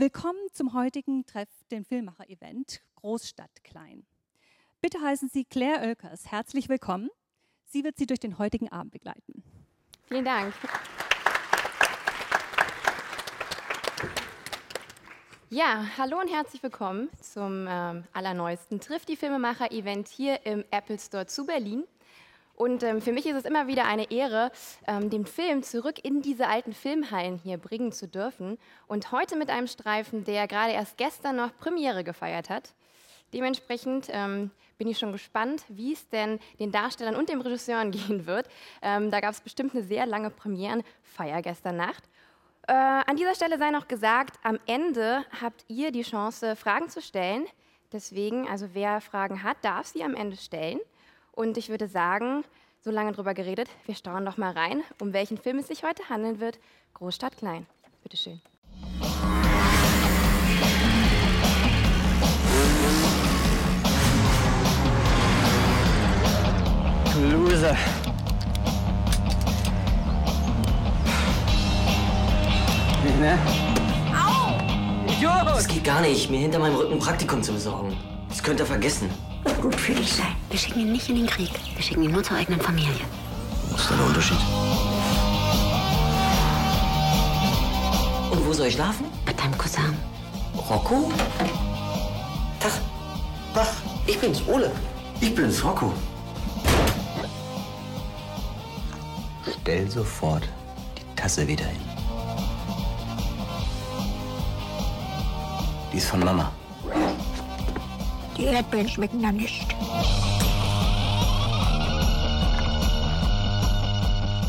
[0.00, 4.06] Willkommen zum heutigen Treff den Filmmacher-Event Großstadt Klein.
[4.80, 7.08] Bitte heißen Sie Claire Oelkers herzlich willkommen.
[7.64, 9.42] Sie wird Sie durch den heutigen Abend begleiten.
[10.06, 10.54] Vielen Dank.
[15.50, 21.26] Ja, hallo und herzlich willkommen zum ähm, allerneuesten Trifft die Filmemacher-Event hier im Apple Store
[21.26, 21.82] zu Berlin.
[22.58, 24.50] Und ähm, für mich ist es immer wieder eine Ehre,
[24.88, 28.58] ähm, den Film zurück in diese alten Filmhallen hier bringen zu dürfen.
[28.88, 32.74] Und heute mit einem Streifen, der gerade erst gestern noch Premiere gefeiert hat.
[33.32, 38.26] Dementsprechend ähm, bin ich schon gespannt, wie es denn den Darstellern und den Regisseuren gehen
[38.26, 38.48] wird.
[38.82, 42.02] Ähm, da gab es bestimmt eine sehr lange Premierenfeier gestern Nacht.
[42.66, 47.00] Äh, an dieser Stelle sei noch gesagt, am Ende habt ihr die Chance, Fragen zu
[47.02, 47.46] stellen.
[47.92, 50.80] Deswegen, also wer Fragen hat, darf sie am Ende stellen.
[51.38, 52.42] Und ich würde sagen,
[52.80, 56.08] so lange drüber geredet, wir schauen doch mal rein, um welchen Film es sich heute
[56.08, 56.58] handeln wird.
[56.94, 57.64] Großstadt Klein.
[58.02, 58.40] Bitte schön.
[67.30, 67.76] Loser.
[73.20, 73.38] Ne?
[74.12, 75.12] Au!
[75.12, 75.46] Idiot!
[75.46, 77.96] Das geht gar nicht, mir hinter meinem Rücken ein Praktikum zu besorgen.
[78.28, 79.08] Das könnt ihr vergessen.
[79.60, 80.36] Gut für dich sein.
[80.50, 81.50] Wir schicken ihn nicht in den Krieg.
[81.74, 83.04] Wir schicken ihn nur zur eigenen Familie.
[83.70, 84.38] Was ist denn der Unterschied?
[88.30, 89.06] Und wo soll ich schlafen?
[89.26, 89.96] Mit deinem Cousin.
[90.68, 91.12] Rocco?
[92.60, 92.72] Tag.
[93.54, 93.68] Tag.
[94.06, 94.70] Ich bin's, Ole.
[95.20, 95.92] Ich bin's, Rocco.
[99.62, 100.48] Stell sofort
[100.96, 101.80] die Tasse wieder hin.
[105.92, 106.52] Die ist von Mama.
[108.38, 109.66] Die Erdbeeren schmecken da nicht.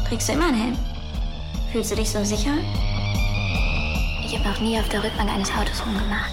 [0.08, 0.78] Trägst du immer einen Helm?
[1.72, 2.52] Fühlst du dich so sicher?
[4.24, 6.32] Ich habe noch nie auf der Rückbank eines Autos rumgemacht.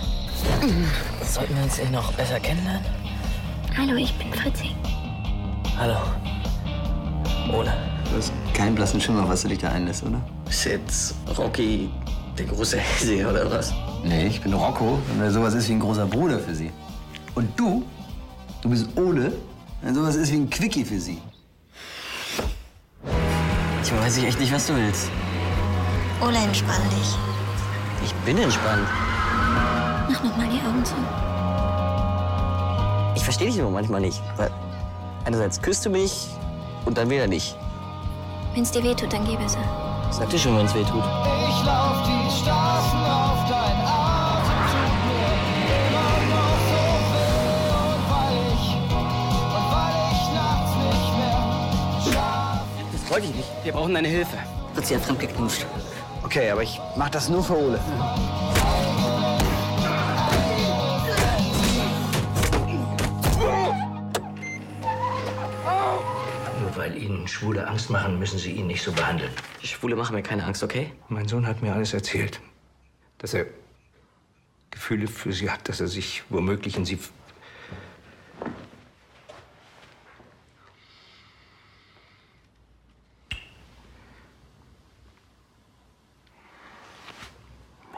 [1.25, 2.85] Sollten wir uns eh noch besser kennenlernen?
[3.77, 4.75] Hallo, ich bin Fritzi.
[5.79, 5.97] Hallo.
[7.53, 7.73] Ole.
[8.11, 10.21] Du hast keinen blassen Schimmer, was du dich da einlässt, oder?
[10.49, 11.91] Ist jetzt Rocky
[12.39, 13.73] der große Hellseher oder was?
[14.05, 16.71] Nee, ich bin Rocco, wenn er sowas ist wie ein großer Bruder für sie.
[17.37, 17.85] Und du?
[18.63, 19.31] Du bist Ole,
[19.83, 21.21] wenn sowas ist wie ein Quickie für sie.
[23.85, 25.11] Ich weiß echt nicht, was du willst.
[26.21, 27.15] Ole, entspann dich.
[28.05, 28.89] Ich bin entspannt.
[30.11, 30.95] Mach noch mal die Augen zu.
[33.15, 34.21] Ich verstehe dich nur manchmal nicht.
[34.39, 34.51] Weil
[35.27, 36.29] einerseits küsst du mich
[36.87, 37.55] und dann wieder nicht.
[38.55, 39.59] Wenn's dir wehtut, dann gib es.
[40.11, 41.05] Sag dir schon, wenn es weh tut.
[41.51, 42.16] Ich lauf die
[53.17, 53.65] wollte ich nicht.
[53.65, 54.37] Wir brauchen deine Hilfe.
[54.75, 55.65] Wird sie ja fremdgeknutscht.
[56.23, 57.81] Okay, aber ich mach das nur für Ole.
[66.61, 69.31] Nur weil Ihnen Schwule Angst machen, müssen Sie ihn nicht so behandeln.
[69.63, 70.93] Schwule machen mir keine Angst, okay?
[71.09, 72.39] Mein Sohn hat mir alles erzählt.
[73.17, 73.47] Dass er
[74.71, 76.99] Gefühle für Sie hat, dass er sich womöglich in Sie.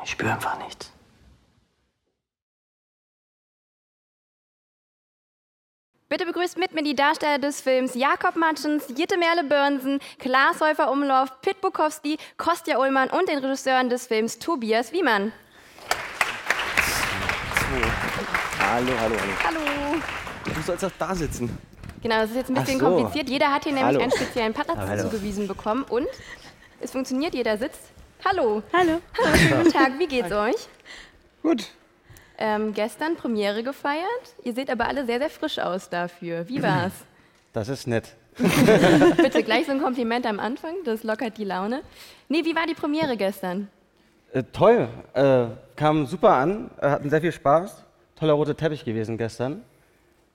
[0.09, 0.91] Ich spüre einfach nichts.
[6.09, 10.91] Bitte begrüßt mit mir die Darsteller des Films Jakob Matschens, Jitte Merle Börnsen, Klaas Häufer
[10.91, 15.31] Umlauf, Pit Bukowski, Kostja Ullmann und den Regisseuren des Films Tobias Wiemann.
[18.61, 19.33] Hallo, hallo, hallo.
[19.45, 20.01] Hallo.
[20.43, 21.59] Du sollst doch da sitzen.
[22.03, 22.87] Genau, das ist jetzt ein bisschen so.
[22.87, 23.29] kompliziert.
[23.29, 24.01] Jeder hat hier nämlich Hallo.
[24.01, 24.69] einen speziellen Platz
[25.03, 26.07] zugewiesen bekommen und
[26.81, 27.93] es funktioniert, jeder sitzt.
[28.25, 28.63] Hallo.
[28.73, 29.01] Hallo.
[29.17, 30.69] Hallo, schönen guten Tag, wie geht's euch?
[31.43, 31.69] Gut.
[32.37, 34.05] Ähm, gestern Premiere gefeiert.
[34.45, 36.49] Ihr seht aber alle sehr, sehr frisch aus dafür.
[36.49, 36.93] Wie war's?
[37.55, 38.15] Das ist nett.
[38.37, 41.81] Bitte gleich so ein Kompliment am Anfang, das lockert die Laune.
[42.29, 43.69] Nee, wie war die Premiere gestern?
[44.33, 44.87] Äh, toll.
[45.15, 46.71] Äh, kam super an.
[46.81, 47.83] Äh, hatten sehr viel Spaß.
[48.17, 49.63] Toller roter Teppich gewesen gestern.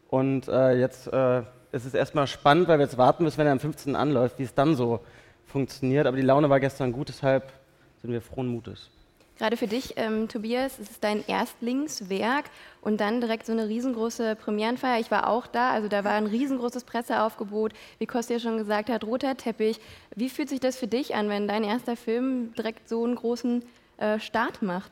[0.09, 3.53] Und äh, jetzt äh, ist es erstmal spannend, weil wir jetzt warten müssen, wenn er
[3.53, 3.95] am 15.
[3.95, 4.99] anläuft, wie es dann so
[5.45, 6.07] funktioniert.
[6.07, 7.53] Aber die Laune war gestern gut, deshalb
[8.03, 8.89] sind wir frohen Mutes.
[9.39, 12.45] Gerade für dich, ähm, Tobias, es ist dein Erstlingswerk
[12.81, 14.99] und dann direkt so eine riesengroße Premierenfeier.
[14.99, 19.03] Ich war auch da, also da war ein riesengroßes Presseaufgebot, wie Kostja schon gesagt hat,
[19.03, 19.79] roter Teppich.
[20.15, 23.63] Wie fühlt sich das für dich an, wenn dein erster Film direkt so einen großen
[23.97, 24.91] äh, Start macht?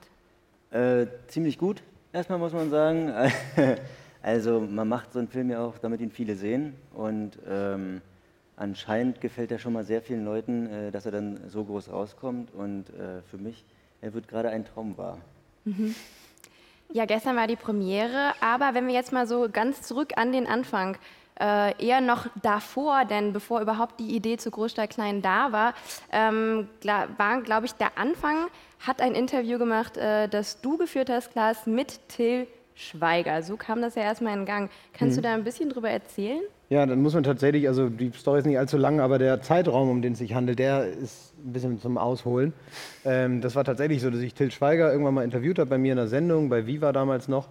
[0.71, 3.13] Äh, ziemlich gut, erstmal muss man sagen.
[4.23, 6.75] Also man macht so einen Film ja auch, damit ihn viele sehen.
[6.93, 8.01] Und ähm,
[8.61, 12.53] anscheinend gefällt er schon mal sehr vielen Leuten, äh, dass er dann so groß rauskommt.
[12.53, 13.65] Und äh, für mich,
[14.01, 15.17] er wird gerade ein Traum wahr.
[16.93, 20.45] Ja, gestern war die Premiere, aber wenn wir jetzt mal so ganz zurück an den
[20.45, 20.97] Anfang,
[21.39, 25.73] äh, eher noch davor, denn bevor überhaupt die Idee zu Großstadt Klein da war,
[26.11, 26.67] ähm,
[27.17, 28.47] war, glaube ich, der Anfang,
[28.79, 33.41] hat ein Interview gemacht, äh, das du geführt hast, Klaas, mit Till Schweiger.
[33.41, 34.69] So kam das ja erstmal in Gang.
[34.93, 36.41] Kannst du da ein bisschen drüber erzählen?
[36.71, 39.89] Ja, dann muss man tatsächlich, also die Story ist nicht allzu lang, aber der Zeitraum,
[39.89, 42.53] um den es sich handelt, der ist ein bisschen zum Ausholen.
[43.03, 45.91] Ähm, das war tatsächlich so, dass ich Till Schweiger irgendwann mal interviewt habe bei mir
[45.91, 47.49] in einer Sendung, bei Viva damals noch.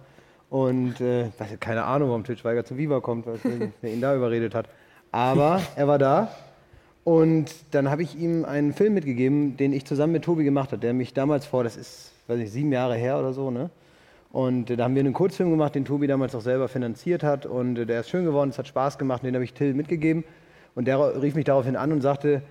[0.49, 4.15] Und äh, ich keine Ahnung, warum Till Schweiger zu Viva kommt, weil wer ihn da
[4.15, 4.65] überredet hat.
[5.11, 6.31] Aber er war da
[7.03, 10.81] und dann habe ich ihm einen Film mitgegeben, den ich zusammen mit Tobi gemacht habe,
[10.81, 13.69] der mich damals vor, das ist, weiß nicht, sieben Jahre her oder so, ne?
[14.31, 17.45] Und äh, da haben wir einen Kurzfilm gemacht, den Tobi damals auch selber finanziert hat.
[17.45, 19.23] Und äh, der ist schön geworden, es hat Spaß gemacht.
[19.23, 20.23] Den habe ich Till mitgegeben.
[20.75, 22.41] Und der rief mich daraufhin an und sagte,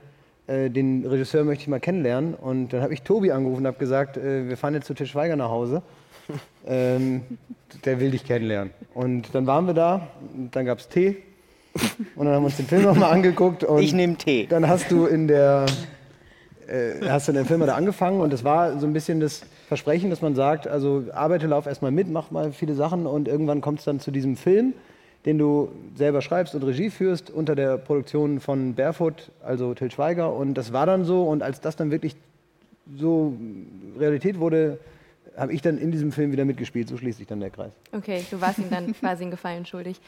[0.47, 2.35] äh, den Regisseur möchte ich mal kennenlernen.
[2.35, 5.37] Und dann habe ich Tobi angerufen und habe gesagt, wir fahren jetzt zu Till Schweiger
[5.37, 5.83] nach Hause.
[6.67, 7.23] ähm,
[7.85, 8.73] der will dich kennenlernen.
[8.95, 10.09] Und dann waren wir da,
[10.51, 11.17] dann gab es Tee.
[12.17, 13.65] Und dann haben wir uns den Film nochmal angeguckt.
[13.79, 14.47] Ich nehme Tee.
[14.47, 15.67] Dann hast du in der
[16.71, 19.43] äh, hast du in der Firma da angefangen und das war so ein bisschen das
[19.71, 23.61] Versprechen, dass man sagt, also arbeite, lauf erstmal mit, mach mal viele Sachen und irgendwann
[23.61, 24.75] kommt es dann zu diesem Film,
[25.27, 30.35] den du selber schreibst und Regie führst unter der Produktion von Barefoot, also Till Schweiger
[30.35, 32.17] und das war dann so und als das dann wirklich
[32.97, 33.35] so
[33.97, 34.81] Realität wurde,
[35.37, 37.71] habe ich dann in diesem Film wieder mitgespielt, so schließt sich dann der Kreis.
[37.93, 40.01] Okay, du warst ihm dann quasi einen Gefallen schuldig.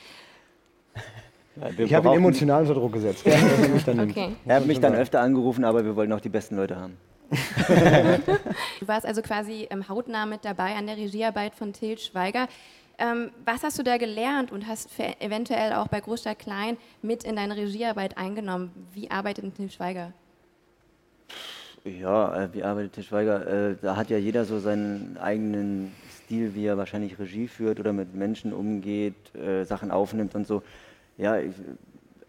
[1.55, 3.25] Wir Ich habe ihn emotional unter Druck gesetzt.
[3.25, 4.11] Ja, dass er mich dann nimmt.
[4.11, 4.31] Okay.
[4.45, 6.97] Er hat mich dann öfter angerufen, aber wir wollten auch die besten Leute haben.
[7.33, 12.47] Du warst also quasi ähm, hautnah mit dabei an der Regiearbeit von Til Schweiger.
[12.99, 14.89] Ähm, was hast du da gelernt und hast
[15.21, 18.71] eventuell auch bei Großstadt Klein mit in deine Regiearbeit eingenommen?
[18.93, 20.13] Wie arbeitet Til Schweiger?
[21.85, 23.47] Ja, äh, wie arbeitet Til Schweiger?
[23.47, 27.93] Äh, da hat ja jeder so seinen eigenen Stil, wie er wahrscheinlich Regie führt oder
[27.93, 30.63] mit Menschen umgeht, äh, Sachen aufnimmt und so.
[31.17, 31.55] Ja, ich,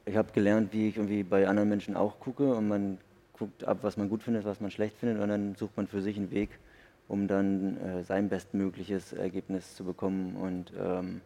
[0.05, 2.97] ich habe gelernt, wie ich irgendwie bei anderen Menschen auch gucke und man
[3.33, 6.01] guckt ab, was man gut findet, was man schlecht findet und dann sucht man für
[6.01, 6.49] sich einen Weg,
[7.07, 11.21] um dann äh, sein bestmögliches Ergebnis zu bekommen und ähm,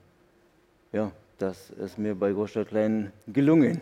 [0.92, 3.80] ja, das ist mir bei Großstadt Klein gelungen.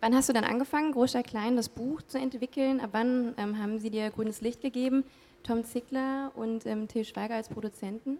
[0.00, 2.80] Wann hast du dann angefangen, Großstadt Klein das Buch zu entwickeln?
[2.80, 5.04] Ab wann ähm, haben sie dir grünes Licht gegeben?
[5.44, 8.18] Tom Zickler und ähm, Til Schweiger als Produzenten?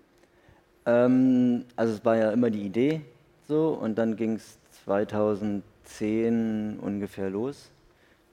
[0.87, 3.02] Ähm, also es war ja immer die Idee
[3.48, 7.70] so und dann ging es 2010 ungefähr los,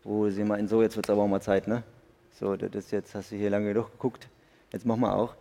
[0.03, 1.83] wo sie meinten, so jetzt wird es aber auch mal Zeit, ne?
[2.31, 4.27] So, das ist jetzt, hast du hier lange genug geguckt,
[4.71, 5.36] jetzt machen wir auch.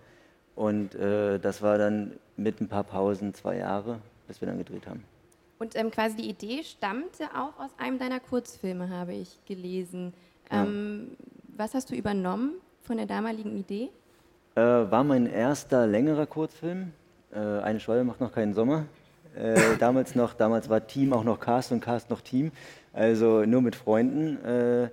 [0.55, 4.87] Und äh, das war dann mit ein paar Pausen zwei Jahre, bis wir dann gedreht
[4.87, 5.05] haben.
[5.59, 10.13] Und ähm, quasi die Idee stammte auch aus einem deiner Kurzfilme, habe ich gelesen.
[10.51, 10.65] Ja.
[10.65, 11.17] Ähm,
[11.57, 13.91] was hast du übernommen von der damaligen Idee?
[14.55, 16.93] Äh, war mein erster längerer Kurzfilm.
[17.33, 18.87] Äh, Eine Schwalbe macht noch keinen Sommer.
[19.37, 22.53] Äh, damals noch, damals war Team auch noch Cast und Cast noch Team.
[22.93, 24.89] Also nur mit Freunden, äh,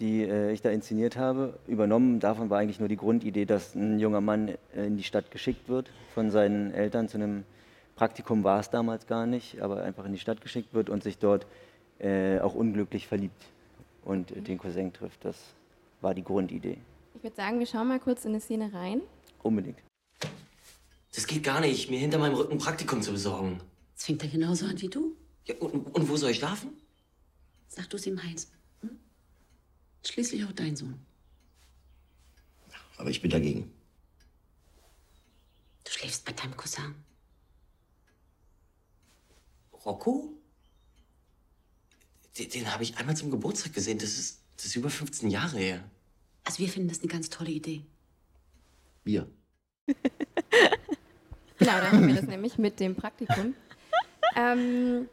[0.00, 1.58] die äh, ich da inszeniert habe.
[1.66, 5.30] Übernommen davon war eigentlich nur die Grundidee, dass ein junger Mann äh, in die Stadt
[5.30, 7.44] geschickt wird von seinen Eltern zu einem
[7.98, 11.18] Praktikum war es damals gar nicht, aber einfach in die Stadt geschickt wird und sich
[11.18, 11.46] dort
[11.98, 13.44] äh, auch unglücklich verliebt
[14.04, 15.24] und äh, den Cousin trifft.
[15.24, 15.36] Das
[16.00, 16.78] war die Grundidee.
[17.16, 19.00] Ich würde sagen, wir schauen mal kurz in eine Szene rein.
[19.42, 19.87] Unbedingt.
[21.14, 23.60] Das geht gar nicht, mir hinter meinem Rücken ein Praktikum zu besorgen.
[23.94, 25.16] Das fängt er genauso an wie du.
[25.46, 26.70] Ja, und, und wo soll ich schlafen?
[27.68, 28.50] Sag du es ihm, Heinz.
[28.82, 28.90] Hm?
[30.06, 30.98] Schließlich auch dein Sohn.
[32.96, 33.72] Aber ich bin dagegen.
[35.84, 36.94] Du schläfst bei deinem Cousin.
[39.84, 40.32] Rocco?
[42.36, 43.98] Den, den habe ich einmal zum Geburtstag gesehen.
[43.98, 45.90] Das ist, das ist über 15 Jahre her.
[46.44, 47.84] Also wir finden das eine ganz tolle Idee.
[49.04, 49.28] Wir.
[51.58, 53.54] Genau, da haben wir das nämlich mit dem Praktikum.
[54.36, 55.08] Ähm,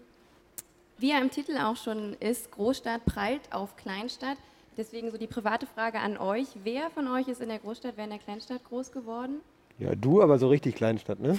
[0.97, 4.37] wie ja im Titel auch schon ist, Großstadt prallt auf Kleinstadt.
[4.77, 6.47] Deswegen so die private Frage an euch.
[6.63, 9.41] Wer von euch ist in der Großstadt, wer in der Kleinstadt groß geworden?
[9.77, 11.37] Ja, du aber so richtig Kleinstadt, ne?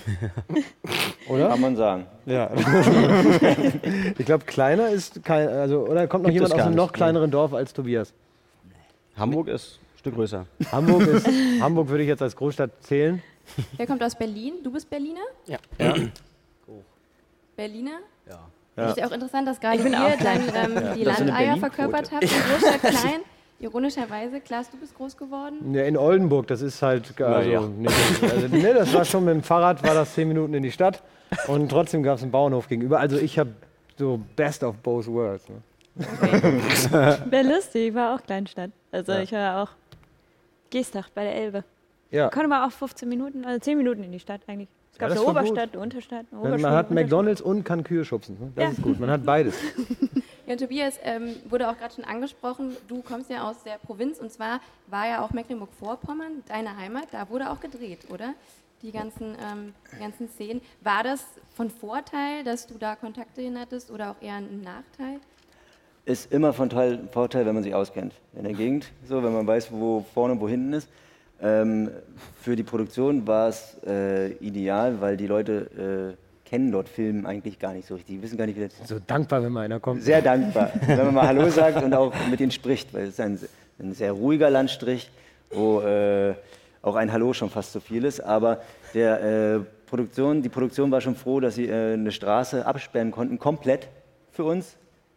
[1.29, 1.49] Oder?
[1.49, 2.07] Kann man sagen.
[2.27, 2.51] Ja.
[4.19, 6.93] ich glaube, kleiner ist kein, also, oder kommt noch Gibt jemand aus einem nicht, noch
[6.93, 8.13] kleineren Dorf als Tobias?
[9.17, 10.47] Hamburg ist ein Stück größer.
[10.71, 11.27] Hamburg ist,
[11.61, 13.23] Hamburg würde ich jetzt als Großstadt zählen.
[13.77, 14.55] Wer kommt aus Berlin?
[14.63, 15.21] Du bist Berliner?
[15.47, 15.59] Ja.
[17.57, 17.99] Berliner?
[18.29, 18.39] Ja.
[18.77, 18.91] Ja.
[18.91, 20.95] Ist ja auch interessant, dass gerade ihr dann ähm, Ja.
[20.95, 23.21] die Das Landeier verkörpert habt in Großstadt klein.
[23.59, 25.75] Ironischerweise, Klaas, du bist groß geworden.
[25.75, 27.61] Ja, in Oldenburg, das ist halt, also, ja.
[27.63, 30.71] nicht, also ne, das war schon mit dem Fahrrad, war das zehn Minuten in die
[30.73, 31.03] Stadt
[31.47, 33.01] und trotzdem gab es einen Bauernhof gegenüber.
[33.01, 33.55] Also ich habe
[33.97, 35.49] so best of both worlds.
[35.49, 35.63] Ne?
[37.31, 38.73] Wäre lustig, war auch Kleinstadt.
[38.93, 39.21] Also Ja.
[39.21, 39.71] ich war auch
[40.69, 41.65] Geestach bei der Elbe.
[42.11, 42.29] Ja.
[42.31, 44.69] Können wir auch 15 Minuten, also 10 Minuten in die Stadt eigentlich.
[44.93, 45.29] Es gab das eine.
[45.29, 46.63] Oberstadt, eine Unterstadt, eine Man, Oberschule.
[46.63, 46.91] man hat.
[46.91, 48.39] McDonalds und kann Kühe schubsen.
[48.41, 48.53] Ne?
[48.55, 48.71] Das Ja.
[48.71, 48.99] ist gut.
[49.01, 49.55] Man hat beides.
[50.49, 54.31] Ja, Tobias ähm, wurde auch gerade schon angesprochen, du kommst ja aus der Provinz und
[54.31, 58.33] zwar war ja auch Mecklenburg-Vorpommern deine Heimat, da wurde auch gedreht, oder?
[58.81, 60.61] Die ganzen, ähm, die ganzen Szenen.
[60.83, 61.25] War das
[61.57, 65.19] von Vorteil, dass du da Kontakte hin hattest oder auch eher ein Nachteil?
[66.05, 69.49] Ist immer von Teil, Vorteil, wenn man sich auskennt in der Gegend, so, wenn man
[69.49, 70.89] weiß, wo vorne und wo hinten ist.
[71.43, 71.91] Ähm,
[72.41, 77.59] für die Produktion war es äh, ideal, weil die Leute äh, kennen dort Filmen eigentlich
[77.59, 78.17] gar nicht so richtig.
[78.17, 80.03] Die wissen gar nicht, wie das So dankbar, wenn mal einer kommt.
[80.03, 83.21] Sehr dankbar, wenn man mal Hallo sagt und auch mit ihnen spricht, weil es ist
[83.21, 83.39] ein,
[83.79, 85.11] ein sehr ruhiger Landstrich,
[85.51, 86.35] wo äh,
[86.83, 88.21] auch ein Hallo schon fast zu viel ist.
[88.21, 88.63] Aber
[88.95, 93.39] der, äh, Produktion, die Produktion war schon froh, dass sie äh, eine Straße absperren konnten,
[93.39, 93.89] komplett
[94.33, 94.77] für uns.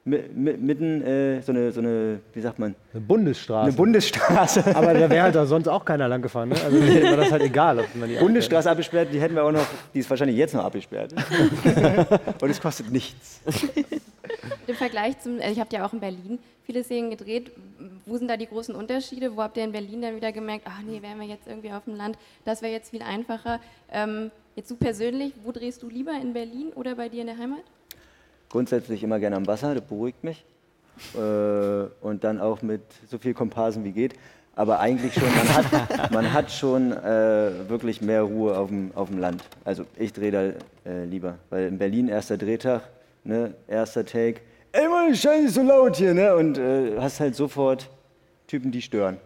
[0.10, 2.76] Mi- mi- Mitten äh, so, eine, so eine, wie sagt man?
[2.94, 3.68] Eine Bundesstraße.
[3.68, 4.64] Eine Bundesstraße.
[4.76, 6.50] Aber da wäre halt auch sonst auch keiner lang gefahren.
[6.50, 6.56] Ne?
[6.64, 9.52] Also mir war das halt egal, ob man die Bundesstraße abgesperrt, die hätten wir auch
[9.52, 11.14] noch, die ist wahrscheinlich jetzt noch abgesperrt.
[12.42, 13.42] und es kostet nichts.
[14.68, 17.52] Im Vergleich zum, also ich habe ja auch in Berlin viele Szenen gedreht.
[18.06, 19.36] Wo sind da die großen Unterschiede?
[19.36, 21.86] Wo habt ihr in Berlin dann wieder gemerkt, ach nee, wären wir jetzt irgendwie auf
[21.86, 23.60] dem Land, das wäre jetzt viel einfacher.
[23.92, 27.38] Ähm, jetzt du persönlich, wo drehst du lieber, in Berlin oder bei dir in der
[27.38, 27.64] Heimat?
[28.50, 30.44] Grundsätzlich immer gerne am Wasser, das beruhigt mich.
[31.16, 34.16] Äh, und dann auch mit so viel Komparsen wie geht.
[34.56, 39.10] Aber eigentlich schon, man hat, man hat schon äh, wirklich mehr Ruhe auf dem, auf
[39.10, 39.44] dem Land.
[39.64, 41.38] Also ich drehe da äh, lieber.
[41.50, 42.82] Weil in Berlin erster Drehtag,
[43.24, 44.42] ne, erster Take.
[44.72, 46.36] Ey Mann, scheiße so laut hier, ne?
[46.36, 47.90] Und äh, hast halt sofort
[48.48, 49.18] Typen, die stören.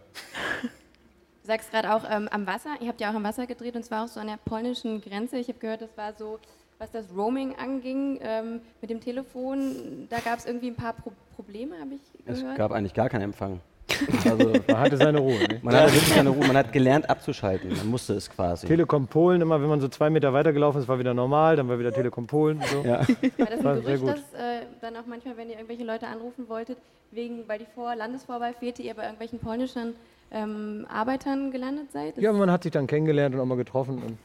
[0.62, 3.84] Du sagst gerade auch ähm, am Wasser, ihr habt ja auch am Wasser gedreht und
[3.84, 5.38] zwar auch so an der polnischen Grenze.
[5.38, 6.40] Ich habe gehört, das war so,
[6.84, 11.12] was das Roaming anging ähm, mit dem Telefon, da gab es irgendwie ein paar Pro
[11.36, 12.58] Probleme, habe ich Es gehört.
[12.58, 13.60] gab eigentlich gar keinen Empfang.
[14.30, 15.40] Also, Man hatte seine Ruhe.
[15.40, 15.60] Ne?
[15.62, 16.46] man hatte wirklich seine Ruhe.
[16.48, 17.70] Man hat gelernt abzuschalten.
[17.76, 18.68] Man musste es quasi.
[18.68, 21.80] Telekom Polen, immer wenn man so zwei Meter weitergelaufen ist, war wieder normal, dann war
[21.80, 22.62] wieder Telekom Polen.
[22.72, 22.82] So.
[22.82, 23.00] Ja.
[23.38, 24.24] War das War ein sehr Gerücht, gut.
[24.34, 26.78] dass äh, dann auch manchmal, wenn ihr irgendwelche Leute anrufen wolltet,
[27.12, 29.94] wegen, weil die Vor Landesvorwahl fehlte, ihr bei irgendwelchen polnischen
[30.32, 32.16] ähm, Arbeitern gelandet seid?
[32.18, 34.02] Das Ja, aber man hat sich dann kennengelernt und auch mal getroffen.
[34.04, 34.18] Und,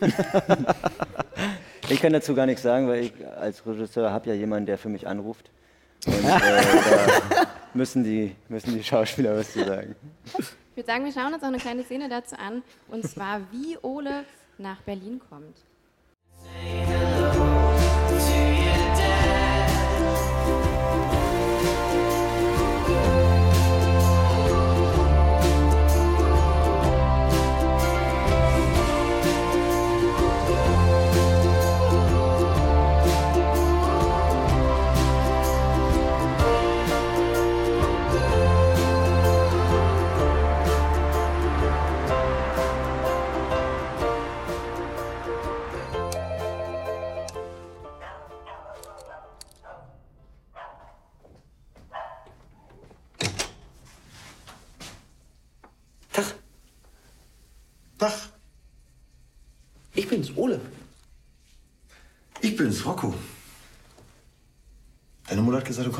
[0.00, 0.06] ja.
[1.88, 4.88] Ich kann dazu gar nichts sagen, weil ich als Regisseur habe ja jemanden, der für
[4.88, 5.50] mich anruft.
[6.06, 9.96] Und äh, da müssen die, müssen die Schauspieler was zu sagen.
[10.26, 13.76] Ich würde sagen, wir schauen uns auch eine kleine Szene dazu an, und zwar wie
[13.82, 14.24] Ole
[14.58, 15.56] nach Berlin kommt.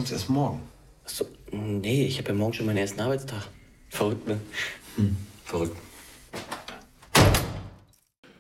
[0.09, 0.63] Kommst erst morgen.
[1.05, 3.43] Achso, nee, ich habe ja morgen schon meinen ersten Arbeitstag.
[3.91, 4.41] Verrückt, ne?
[5.45, 5.77] Verrückt.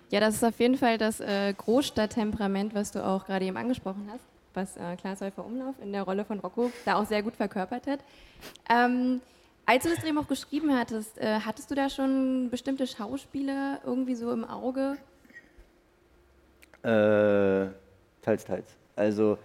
[0.08, 4.08] Ja, das ist auf jeden Fall das äh, Großstadttemperament, was du auch gerade eben angesprochen
[4.10, 7.36] hast, was äh, Klaas Häufer Umlauf in der Rolle von Rocco da auch sehr gut
[7.36, 8.00] verkörpert hat.
[8.70, 9.20] Ähm,
[9.66, 14.32] als du das Drehbuch geschrieben hattest, äh, hattest du da schon bestimmte Schauspieler irgendwie so
[14.32, 14.96] im Auge?
[16.82, 17.68] Äh,
[18.22, 18.68] teils, teils.
[18.96, 19.36] Also,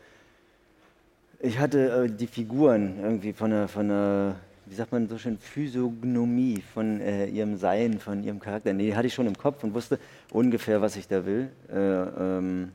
[1.44, 4.36] ich hatte äh, die Figuren irgendwie von einer, von einer,
[4.66, 8.74] wie sagt man so schön, Physiognomie, von äh, ihrem Sein, von ihrem Charakter.
[8.74, 10.00] Nee, die hatte ich schon im Kopf und wusste
[10.32, 11.50] ungefähr, was ich da will.
[11.70, 12.72] Äh, ähm,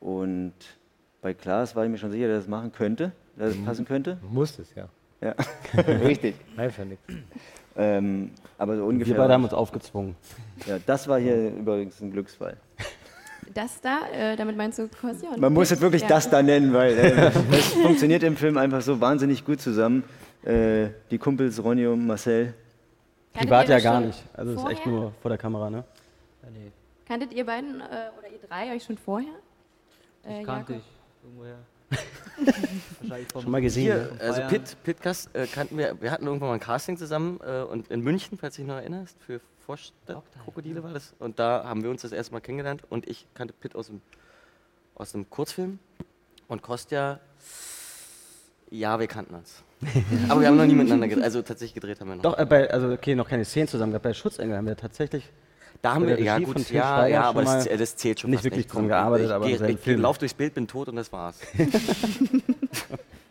[0.00, 0.54] und
[1.20, 4.18] bei Klaas war ich mir schon sicher, dass es machen könnte, dass es passen könnte.
[4.22, 4.88] Du musstest, ja.
[5.20, 5.34] Ja,
[5.82, 6.34] richtig.
[6.56, 7.04] Einfach nichts.
[7.76, 9.14] Ähm, aber so ungefähr.
[9.14, 10.16] Wir beide war haben uns aufgezwungen.
[10.66, 12.56] Ja, das war hier übrigens ein Glücksfall.
[13.54, 16.08] Das da, äh, damit meinst du und Man muss es wirklich Ja.
[16.08, 20.04] das da nennen, weil äh, das funktioniert im Film einfach so wahnsinnig gut zusammen.
[20.44, 22.54] Äh, die Kumpels Ronny und Marcel.
[23.32, 24.22] Kanntet Privat ja gar nicht.
[24.34, 25.84] Also es ist echt nur vor der Kamera, ne?
[27.06, 27.84] Kanntet ihr beiden äh,
[28.18, 29.30] oder ihr drei euch schon vorher?
[30.24, 30.84] Äh, kannte Jakob?
[30.84, 31.56] ich irgendwoher.
[33.00, 34.10] Wahrscheinlich vom Schon mal gesehen, Hier, ne?
[34.18, 34.48] also Feiern.
[34.50, 37.88] Pitt, Pitt Gast, äh, kannten wir, wir hatten irgendwann mal ein Casting zusammen äh, und
[37.92, 41.14] in München, falls du dich noch erinnerst, für Vorstadtkrokodile war das.
[41.18, 44.00] Und da haben wir uns das erste Mal kennengelernt und ich kannte Pitt aus dem,
[44.94, 45.80] aus dem Kurzfilm
[46.46, 47.18] und Kostja,
[48.70, 49.64] ja, wir kannten uns.
[50.28, 51.24] Aber wir haben noch nie miteinander gedreht.
[51.24, 52.22] Also tatsächlich gedreht haben wir noch.
[52.22, 54.04] Doch, äh, bei, also okay, noch keine Szenen zusammen gehabt.
[54.04, 55.30] Bei Schutzengel haben wir tatsächlich.
[55.82, 58.88] Da haben wir, ja gut, ja, ja, aber das, das zählt schon Nicht wirklich dran
[58.88, 60.00] gearbeitet, ich, aber ich, seinen ich, Film.
[60.00, 61.38] lauf durchs Bild, bin tot und das war's.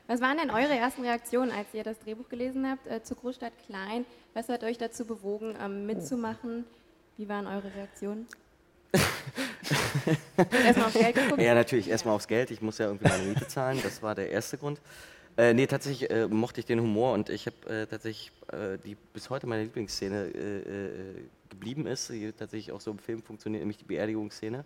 [0.08, 3.54] Was waren denn eure ersten Reaktionen, als ihr das Drehbuch gelesen habt äh, zu Großstadt
[3.66, 4.06] Klein?
[4.34, 6.66] Was hat euch dazu bewogen, ähm, mitzumachen?
[7.18, 8.28] Wie waren eure Reaktionen?
[10.66, 11.42] Erstmal aufs Geld geguckt?
[11.42, 12.52] Ja, natürlich, erstmal aufs Geld.
[12.52, 13.80] Ich muss ja irgendwie meine Miete zahlen.
[13.82, 14.80] Das war der erste Grund.
[15.38, 18.96] Äh, nee, tatsächlich äh, mochte ich den Humor und ich habe äh, tatsächlich, äh, die
[19.14, 23.62] bis heute meine Lieblingsszene äh, äh, geblieben ist, die tatsächlich auch so im Film funktioniert,
[23.62, 24.66] nämlich die Beerdigungsszene.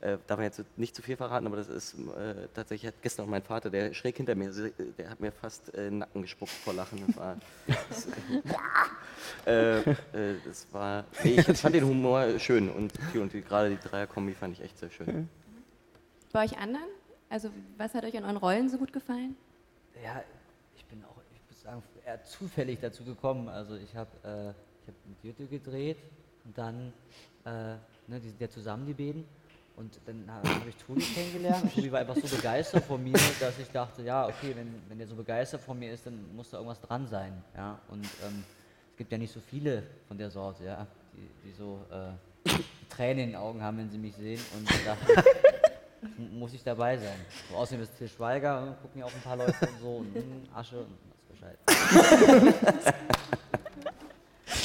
[0.00, 3.24] Äh, darf man jetzt nicht zu viel verraten, aber das ist äh, tatsächlich, hat gestern
[3.26, 6.22] auch mein Vater, der schräg hinter mir, si- der hat mir fast äh, den Nacken
[6.22, 7.04] gespuckt vor Lachen.
[7.06, 7.36] Das war,
[7.88, 8.06] das,
[9.46, 9.84] äh, äh,
[10.44, 14.54] das war nee, ich fand den Humor schön und, und die, gerade die Dreierkombi fand
[14.54, 15.28] ich echt sehr schön.
[16.32, 16.84] Bei euch anderen?
[17.28, 19.36] Also, was hat euch an euren Rollen so gut gefallen?
[20.04, 20.22] Ja,
[20.76, 23.48] ich bin auch, ich muss sagen, eher zufällig dazu gekommen.
[23.48, 24.50] Also ich habe äh,
[24.82, 25.96] ich hab mit Jutta gedreht
[26.54, 26.92] dann,
[27.44, 27.74] äh,
[28.06, 29.24] ne, die sind ja zusammen, die beiden.
[29.76, 31.76] Und dann habe ich Tobi kennengelernt.
[31.76, 35.06] Und war einfach so begeistert von mir, dass ich dachte, ja, okay, wenn, wenn der
[35.06, 37.44] so begeistert von mir ist, dann muss da irgendwas dran sein.
[37.54, 37.78] Ja?
[37.88, 38.42] Und ähm,
[38.92, 42.50] es gibt ja nicht so viele von der Sorte, ja, die, die so äh,
[42.88, 44.40] Tränen in den Augen haben, wenn sie mich sehen.
[44.56, 45.24] Und ich dachte,
[46.32, 47.18] muss ich dabei sein.
[47.50, 50.48] So, außerdem ist Til Schweiger, gucken ja auch ein paar Leute und so, und, mm,
[50.54, 52.94] Asche und das Bescheid.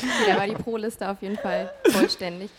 [0.27, 2.49] Da war die Pro-Liste auf jeden Fall vollständig.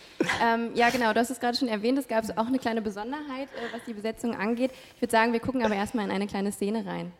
[0.41, 3.49] Ähm, ja, genau, du hast es gerade schon erwähnt, es gab auch eine kleine Besonderheit,
[3.55, 4.71] äh, was die Besetzung angeht.
[4.95, 7.11] Ich würde sagen, wir gucken aber erstmal in eine kleine Szene rein.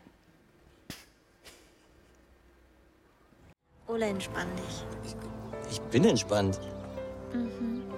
[3.88, 5.12] Ole, entspann dich.
[5.72, 6.60] Ich bin entspannt.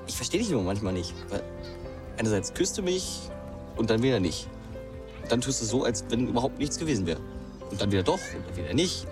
[0.07, 1.13] Ich verstehe dich nur manchmal nicht.
[1.29, 1.43] Weil
[2.17, 3.21] einerseits küsst du mich
[3.75, 4.47] und dann wieder nicht.
[5.21, 7.19] Und dann tust du so, als wenn überhaupt nichts gewesen wäre.
[7.69, 9.07] Und dann wieder doch und dann wieder nicht.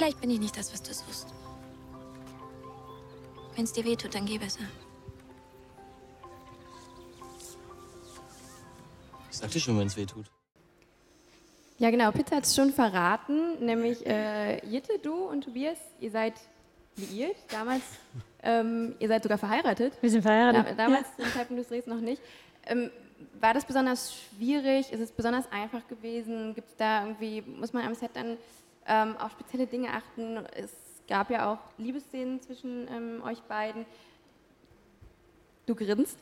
[0.00, 1.26] Vielleicht bin ich nicht das, was du suchst.
[3.54, 4.62] Wenn es dir wehtut, dann geh besser.
[9.30, 10.24] Ich sag dir schon, wenn es weh tut.
[11.76, 16.32] Ja, genau, Pizza hat es schon verraten, nämlich äh, Jitte, du und Tobias, ihr seid
[16.96, 17.82] liiert, damals,
[18.42, 19.92] ähm, ihr seid sogar verheiratet.
[20.00, 20.78] Wir sind verheiratet.
[20.78, 22.22] Da, damals, zum Zeitpunkt des Drehs noch nicht.
[22.64, 22.90] Ähm,
[23.38, 24.90] war das besonders schwierig?
[24.92, 26.54] Ist es besonders einfach gewesen?
[26.54, 28.38] Gibt es da irgendwie, muss man am Set dann
[28.86, 30.38] ähm, auf spezielle Dinge achten?
[30.54, 30.70] Es
[31.08, 33.86] gab ja auch Liebesszenen zwischen ähm, euch beiden.
[35.66, 36.18] Du grinst.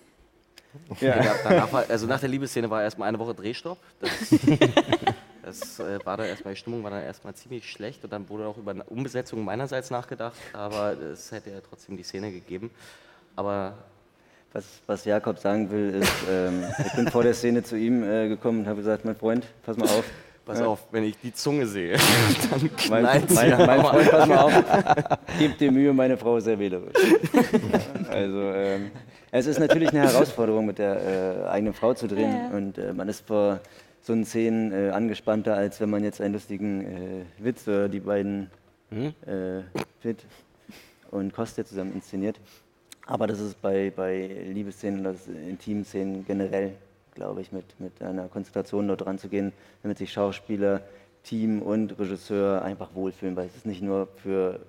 [1.00, 1.34] Ja.
[1.44, 3.78] danach war, also nach der Liebesszene war erstmal eine Woche Drehstopp.
[4.00, 4.10] Das,
[5.42, 8.46] das äh, war da erstmal, die Stimmung war dann erstmal ziemlich schlecht und dann wurde
[8.46, 12.70] auch über eine Umbesetzung meinerseits nachgedacht, aber es hätte ja trotzdem die Szene gegeben.
[13.34, 13.78] Aber
[14.52, 18.28] Was, was Jakob sagen will, ist, ähm, ich bin vor der Szene zu ihm äh,
[18.28, 20.04] gekommen und habe gesagt, mein Freund, pass mal auf.
[20.48, 20.66] Pass Ja.
[20.66, 21.96] auf, wenn ich die Zunge sehe,
[22.50, 24.52] dann Mein, knallt's mein, mein am Freund, pass mal auf,
[25.38, 26.94] gib dir Mühe, meine Frau ist sehr wählerisch.
[28.10, 28.90] Also, ähm,
[29.30, 32.32] es ist natürlich eine Herausforderung, mit der äh, eigenen Frau zu drehen.
[32.34, 32.56] Ja.
[32.56, 33.60] Und äh, man ist vor
[34.00, 38.00] so einen Szenen äh, angespannter, als wenn man jetzt einen lustigen äh, Witz oder die
[38.00, 38.50] beiden
[38.90, 39.08] Hm?
[39.26, 39.60] äh,
[40.00, 40.24] Pitt
[41.10, 42.40] und Kostja zusammen inszeniert.
[43.06, 45.14] Aber das ist bei, bei Liebesszenen oder
[45.46, 46.72] Intimszenen generell,
[47.18, 49.52] glaube ich, mit, mit einer Konzentration dort dran zu gehen,
[49.82, 50.82] damit sich Schauspieler,
[51.24, 54.60] Team und Regisseur einfach wohlfühlen, weil es ist nicht nur für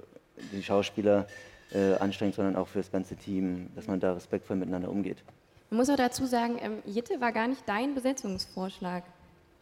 [0.52, 1.28] die Schauspieler
[1.74, 5.24] äh, anstrengend, sondern auch für das ganze Team, dass man da respektvoll miteinander umgeht.
[5.70, 9.04] Man muss auch dazu sagen, ähm, Jitte war gar nicht dein Besetzungsvorschlag.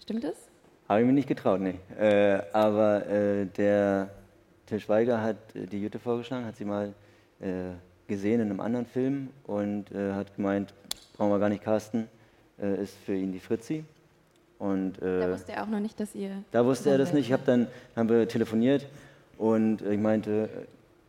[0.02, 0.36] Stimmt es?
[0.88, 1.76] Habe ich mir nicht getraut, nee.
[2.00, 4.10] Äh, aber äh, der
[4.65, 6.93] Till Schweiger hat äh, die Jütte vorgeschlagen, hat sie mal
[7.41, 7.71] äh,
[8.08, 10.73] gesehen in einem anderen Film und äh, hat gemeint,
[11.17, 12.08] brauchen wir gar nicht casten,
[12.62, 13.84] äh, ist für ihn die Fritzi.
[14.60, 16.32] Und, äh, Da wusste er auch noch nicht, dass ihr.
[16.52, 17.28] da wusste er das nicht.
[17.28, 18.88] Ich habe dann haben wir telefoniert
[19.38, 20.50] und ich meinte,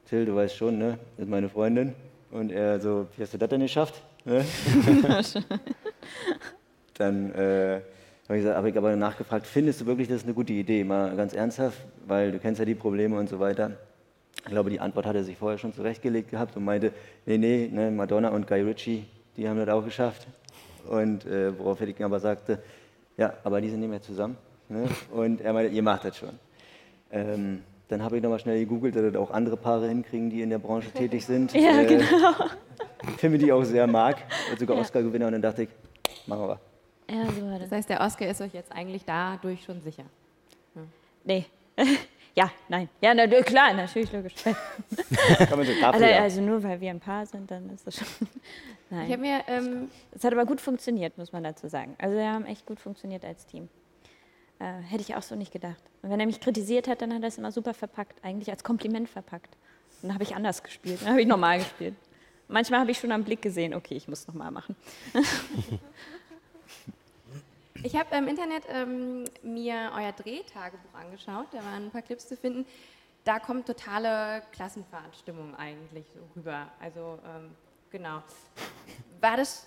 [0.06, 1.94] Till, du weißt schon, ne, das ist meine Freundin.
[2.30, 4.02] Und er so, wie hast du das denn geschafft?
[4.26, 4.44] Ne?
[6.94, 7.80] dann äh,
[8.28, 10.84] habe ich, gesagt- hab ich aber nachgefragt, findest du wirklich, das ist eine gute Idee?
[10.84, 13.72] Mal ganz ernsthaft, weil du kennst ja die Probleme und so weiter.
[14.36, 16.92] Ich glaube, die Antwort hat er sich vorher schon zurechtgelegt gehabt und meinte,
[17.26, 19.04] nee, nee, ne, Madonna und Guy Ritchie,
[19.36, 20.26] die haben das auch geschafft.
[20.88, 22.62] Und äh, worauf ich aber sagte,
[23.16, 24.36] ja, aber die sind nicht mehr zusammen.
[24.68, 24.88] Ne?
[25.12, 26.38] Und er meinte, ihr macht das schon.
[27.10, 30.50] Ähm, dann habe ich nochmal schnell gegoogelt, dass das auch andere Paare hinkriegen, die in
[30.50, 31.52] der Branche tätig sind.
[31.54, 32.34] Ja, Äh, genau.
[33.16, 34.16] Filme, die ich auch sehr mag,
[34.58, 34.82] sogar Ja.
[34.82, 35.26] Oscar-Gewinner.
[35.26, 35.68] Und dann dachte ich,
[36.26, 36.60] machen wir.
[37.10, 37.70] Ja, so war das.
[37.70, 40.04] Das heißt, der Oscar ist euch jetzt eigentlich dadurch schon sicher.
[41.24, 41.46] Nee.
[42.38, 42.88] ja, nein.
[43.00, 44.34] Ja, na, klar, natürlich, logisch.
[45.82, 48.06] Also, also nur weil wir ein Paar sind, dann ist das schon.
[48.90, 49.06] Nein.
[49.06, 51.96] Ich habe mir, ähm, Es hat aber gut funktioniert, muss man dazu sagen.
[51.98, 53.68] Also wir haben echt gut funktioniert als Team.
[54.60, 55.82] Äh, hätte ich auch so nicht gedacht.
[56.00, 58.62] Und wenn er mich kritisiert hat, dann hat er es immer super verpackt, eigentlich als
[58.62, 59.56] Kompliment verpackt.
[60.00, 61.96] Und dann habe ich anders gespielt, dann habe ich normal gespielt.
[62.46, 64.76] Manchmal habe ich schon am Blick gesehen, okay, ich muss nochmal machen.
[67.84, 72.36] Ich habe im Internet ähm, mir euer Drehtagebuch angeschaut, da waren ein paar Clips zu
[72.36, 72.66] finden.
[73.24, 76.66] Da kommt totale Klassenfahrtstimmung eigentlich so rüber.
[76.80, 77.50] Also ähm,
[77.90, 78.22] genau.
[79.20, 79.66] War das,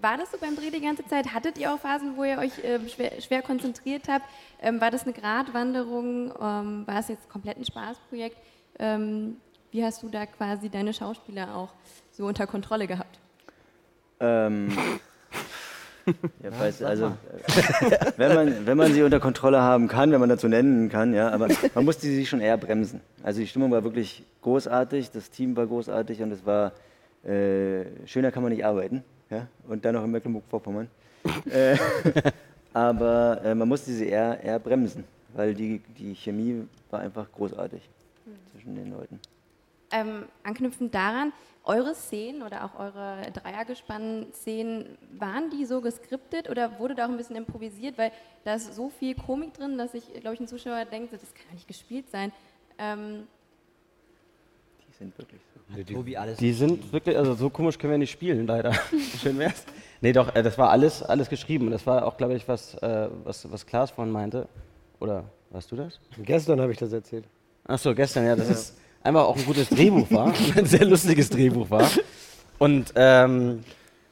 [0.00, 1.32] war das so beim Dreh die ganze Zeit?
[1.32, 4.26] Hattet ihr auch Phasen, wo ihr euch ähm, schwer, schwer konzentriert habt?
[4.60, 6.34] Ähm, war das eine Gratwanderung?
[6.38, 8.36] Ähm, war es jetzt komplett ein Spaßprojekt?
[8.78, 9.36] Ähm,
[9.70, 11.72] wie hast du da quasi deine Schauspieler auch
[12.10, 13.18] so unter Kontrolle gehabt?
[14.18, 15.00] Ähm,
[16.42, 17.12] ja, sag also,
[18.16, 21.30] wenn, man, wenn man sie unter Kontrolle haben kann, wenn man dazu nennen kann, ja,
[21.30, 23.00] aber man musste sie schon eher bremsen.
[23.22, 26.72] Also die Stimmung war wirklich großartig, das Team war großartig und es war,
[27.24, 30.88] äh, schöner kann man nicht arbeiten, ja, und dann noch in Mecklenburg-Vorpommern.
[31.50, 31.76] äh,
[32.72, 37.82] aber äh, man musste sie eher, eher bremsen, weil die, die Chemie war einfach großartig
[38.52, 39.20] zwischen den Leuten.
[39.92, 41.32] Ähm, anknüpfend daran,
[41.64, 47.16] eure Szenen oder auch eure Dreiergespann-Szenen, waren die so geskriptet oder wurde da auch ein
[47.16, 47.98] bisschen improvisiert?
[47.98, 48.12] Weil
[48.44, 51.44] da ist so viel Komik drin, dass ich, glaube ich, ein Zuschauer denkt, das kann
[51.48, 52.32] ja nicht gespielt sein.
[52.78, 53.26] Ähm,
[54.88, 55.76] Die sind wirklich so.
[55.76, 58.72] Hat Tobi alles Die sind wirklich, also so komisch können wir nicht spielen, leider.
[59.20, 59.64] Schön wär's.
[60.00, 61.66] Nee, doch, äh, das war alles, alles geschrieben.
[61.66, 64.48] Und das war auch, glaube ich, was, äh, was, was Klaas vorhin meinte.
[64.98, 66.00] Oder warst du das?
[66.18, 67.24] Gestern habe ich das erzählt.
[67.64, 70.32] Ach so, gestern, ja, das ist einfach auch ein gutes Drehbuch war.
[70.56, 71.88] ein sehr lustiges Drehbuch war.
[72.58, 73.60] Und ähm,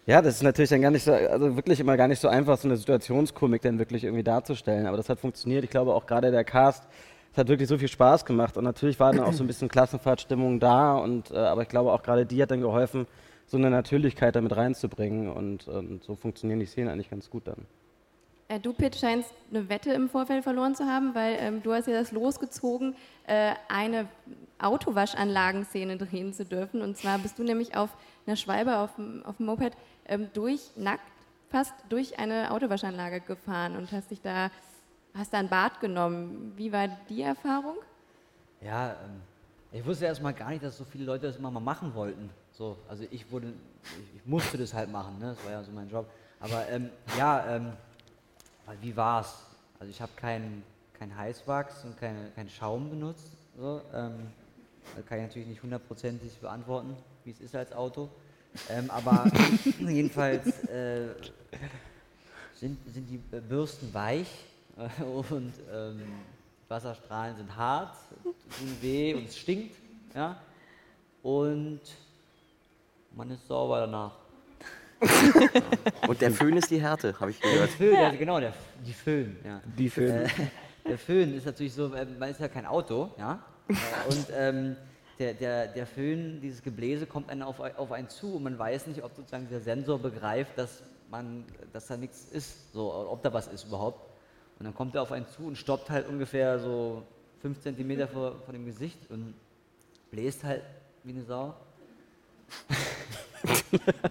[0.07, 2.57] ja, das ist natürlich dann gar nicht so, also wirklich immer gar nicht so einfach,
[2.57, 4.87] so eine Situationskomik dann wirklich irgendwie darzustellen.
[4.87, 5.64] Aber das hat funktioniert.
[5.64, 6.85] Ich glaube auch gerade der Cast,
[7.31, 8.57] es hat wirklich so viel Spaß gemacht.
[8.57, 10.96] Und natürlich war dann auch so ein bisschen Klassenfahrtstimmung da.
[10.96, 13.07] Und, äh, aber ich glaube auch gerade die hat dann geholfen,
[13.46, 15.31] so eine Natürlichkeit damit reinzubringen.
[15.31, 17.66] Und, und so funktionieren die Szenen eigentlich ganz gut dann.
[18.48, 21.87] äh, du, Pitt, scheinst eine Wette im Vorfeld verloren zu haben, weil ähm, du hast
[21.87, 22.96] ja das losgezogen,
[23.27, 24.07] äh, eine
[24.59, 26.83] Autowaschanlagenszene drehen zu dürfen.
[26.83, 27.90] Und zwar bist du nämlich auf
[28.27, 29.73] einer Schwalbe auf dem, auf dem Moped
[30.07, 31.05] ähm, durch, nackt,
[31.51, 34.51] fast durch eine Autowaschanlage gefahren und hast dich da,
[35.14, 36.53] hast da ein Bad genommen.
[36.57, 37.77] Wie war die Erfahrung?
[38.61, 39.23] Ja, ähm,
[39.73, 42.31] ich wusste erstmal gar nicht, dass so viele Leute das immer mal machen wollten.
[42.53, 43.53] So, also ich wurde,
[44.14, 45.35] ich, musste das halt machen, ne?
[45.37, 46.07] das war ja so mein Job.
[46.40, 47.73] Aber ähm, ja, ähm,
[48.81, 49.44] wie war's?
[49.79, 50.64] Also ich habe keinen
[50.99, 53.31] kein Heißwachs und keine, keinen Schaum benutzt.
[53.57, 54.33] So, ähm,
[55.09, 58.09] kann ich natürlich nicht hundertprozentig beantworten, wie es ist als Auto.
[58.70, 59.31] Ähm, aber
[59.81, 61.09] jedenfalls äh,
[62.55, 64.29] sind, sind die Bürsten weich
[64.77, 66.03] äh, und ähm,
[66.68, 69.77] Wasserstrahlen sind hart, tun weh und es stinkt.
[70.14, 70.37] Ja?
[71.22, 71.81] Und
[73.14, 74.12] man ist sauber danach.
[76.09, 77.61] Und der Föhn ist die Härte, habe ich gehört.
[77.61, 78.11] Der Föhn, ja.
[78.11, 78.53] genau, der,
[78.85, 79.37] die Föhn.
[79.44, 79.62] Ja.
[79.64, 80.11] Die Föhn.
[80.11, 80.29] Äh,
[80.88, 83.40] der Föhn ist natürlich so, man ist ja kein Auto, ja.
[83.68, 83.74] Äh,
[84.09, 84.76] Und ähm,
[85.18, 88.87] der, der, der Föhn, dieses Gebläse kommt einen auf, auf einen zu und man weiß
[88.87, 93.33] nicht, ob sozusagen dieser Sensor begreift, dass, man, dass da nichts ist, so, ob da
[93.33, 94.09] was ist überhaupt.
[94.59, 97.02] Und dann kommt er auf einen zu und stoppt halt ungefähr so
[97.40, 99.35] fünf Zentimeter vor, vor dem Gesicht und
[100.11, 100.62] bläst halt
[101.04, 101.54] wie eine Sau.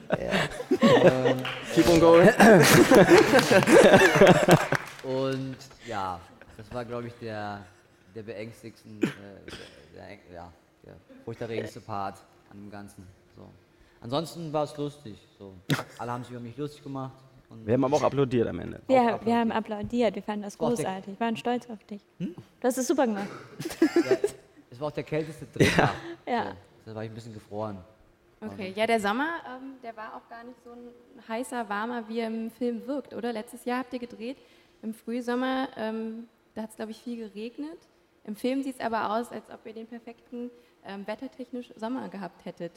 [0.09, 1.37] Ähm,
[1.73, 2.29] Keep on going.
[5.03, 6.19] Und ja,
[6.55, 7.65] das war, glaube ich, der,
[8.17, 9.05] der beängstigsten, äh,
[9.93, 10.51] der, der, ja,
[10.83, 12.17] der furchterregendste Part
[12.49, 13.07] an dem Ganzen.
[13.35, 13.47] So.
[14.01, 15.15] Ansonsten war es lustig.
[15.37, 15.53] So.
[15.99, 17.13] Alle haben sich über mich lustig gemacht.
[17.49, 18.81] Und Wir haben aber auch applaudiert am Ende.
[18.87, 22.01] Ja, wir haben applaudiert, wir fanden das großartig, wir waren stolz auf dich.
[22.17, 22.35] Hm?
[22.59, 23.29] Du hast es super gemacht.
[24.69, 25.69] Es war auch der kälteste Dreh.
[26.27, 26.55] Ja.
[26.85, 27.77] Da war ich ein bisschen gefroren.
[28.41, 32.19] Okay, ja, der Sommer, ähm, der war auch gar nicht so ein heißer, warmer, wie
[32.19, 33.31] er im Film wirkt, oder?
[33.31, 34.37] Letztes Jahr habt ihr gedreht,
[34.83, 37.77] im Frühsommer, ähm, da hat es, glaube ich, viel geregnet.
[38.27, 40.51] Im Film sieht es aber aus, als ob ihr den perfekten
[40.85, 42.73] ähm, wettertechnisch Sommer gehabt hättet.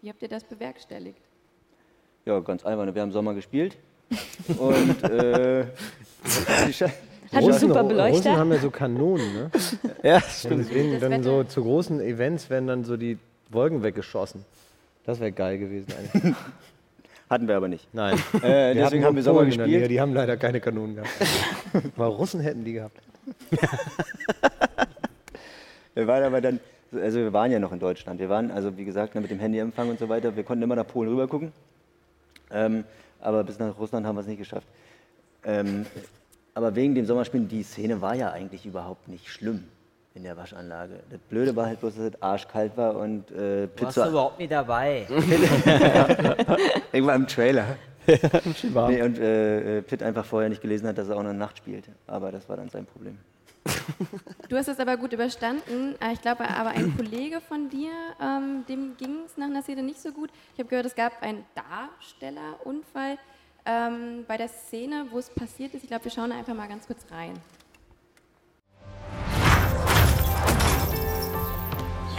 [0.00, 1.20] Wie habt ihr das bewerkstelligt?
[2.24, 2.94] Ja, ganz einfach.
[2.94, 3.76] Wir haben Sommer gespielt.
[4.56, 6.92] Und äh, Hat
[7.32, 8.16] einen super Beleuchter.
[8.16, 9.50] Russen haben ja so Kanonen, ne?
[10.02, 10.68] Ja, stimmt.
[10.68, 13.18] deswegen dann so zu großen Events werden dann so die
[13.50, 14.44] Wolken weggeschossen.
[15.04, 16.34] Das wäre geil gewesen eigentlich.
[17.30, 17.92] hatten wir aber nicht.
[17.92, 18.16] Nein.
[18.42, 19.90] Äh, Wir deswegen haben wir Sommer gespielt.
[19.90, 21.10] Die haben leider keine Kanonen gehabt.
[21.96, 22.96] Aber Russen hätten die gehabt.
[25.98, 26.60] Wir waren aber dann,
[26.92, 28.20] also wir waren ja noch in Deutschland.
[28.20, 30.86] Wir waren, also wie gesagt, mit dem Handyempfang und so weiter, wir konnten immer nach
[30.86, 31.50] Polen rüber gucken.
[32.52, 32.84] Ähm,
[33.20, 34.68] aber bis nach Russland haben wir es nicht geschafft.
[35.44, 35.86] Ähm,
[36.54, 39.64] aber wegen dem Sommerspielen, die Szene war ja eigentlich überhaupt nicht schlimm.
[40.14, 41.00] In der Waschanlage.
[41.10, 44.08] Das Blöde war halt bloß, dass es arschkalt war und äh, Du warst Pizza.
[44.08, 45.04] überhaupt nicht dabei.
[46.92, 47.76] war im Trailer.
[48.06, 51.58] nee, und äh, äh, Pitt einfach vorher nicht gelesen hat, dass er auch noch Nacht
[51.58, 51.86] spielt.
[52.06, 53.18] Aber das war dann sein Problem.
[54.48, 55.94] Du hast es aber gut überstanden.
[56.00, 59.82] Äh, Ich glaube aber ein Kollege von dir, ähm, dem ging es nach einer Szene
[59.82, 60.30] nicht so gut.
[60.54, 63.18] Ich habe gehört, es gab einen Darstellerunfall
[63.66, 65.82] ähm, bei der Szene, wo es passiert ist.
[65.82, 67.34] Ich glaube, wir schauen einfach mal ganz kurz rein.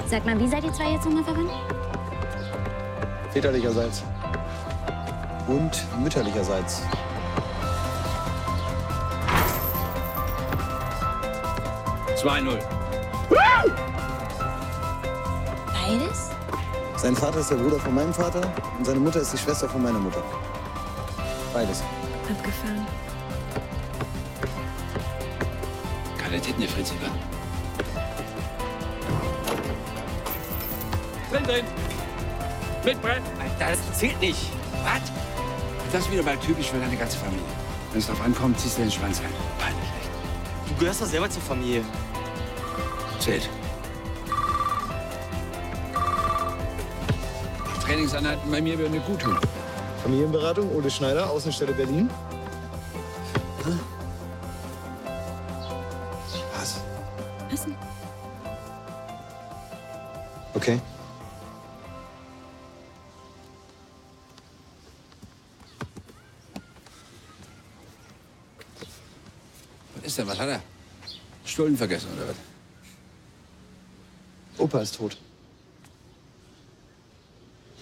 [0.08, 1.52] Sag mal, wie seid ihr zwei jetzt nochmal verwandt?
[3.32, 4.04] Väterlicherseits.
[5.48, 6.84] Und mütterlicherseits.
[15.74, 16.30] Beides?
[16.98, 18.42] Sein Vater ist der Bruder von meinem Vater
[18.78, 20.22] und seine Mutter ist die Schwester von meiner Mutter.
[21.54, 21.82] Beides.
[22.30, 22.86] Abgefahren.
[26.18, 27.08] Keine Titten, Fritzi, wa?
[31.32, 31.66] Drin, drin.
[32.84, 33.24] Mitbrennen.
[33.40, 34.52] Alter, das zählt nicht.
[34.84, 35.12] Was?
[35.94, 37.46] Das ist wieder mal typisch für deine ganze Familie.
[37.92, 39.34] Wenn es drauf ankommt, ziehst du den Schwanz ein.
[39.58, 40.10] Peinlich, echt.
[40.70, 41.84] Du gehörst doch selber zur Familie.
[43.20, 43.50] Zählt.
[47.84, 49.38] Trainingseinheiten bei mir würden dir gut tun.
[50.04, 52.10] Familienberatung, Ole Schneider, Außenstelle Berlin.
[56.54, 56.82] Was?
[57.50, 57.76] Was denn?
[60.54, 60.80] Okay.
[69.96, 70.28] Was ist denn?
[70.28, 70.62] Was hat er?
[71.44, 72.49] Stullen vergessen, oder was?
[74.70, 75.18] Opa ist tot.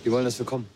[0.06, 0.70] Die wollen, dass wir kommen.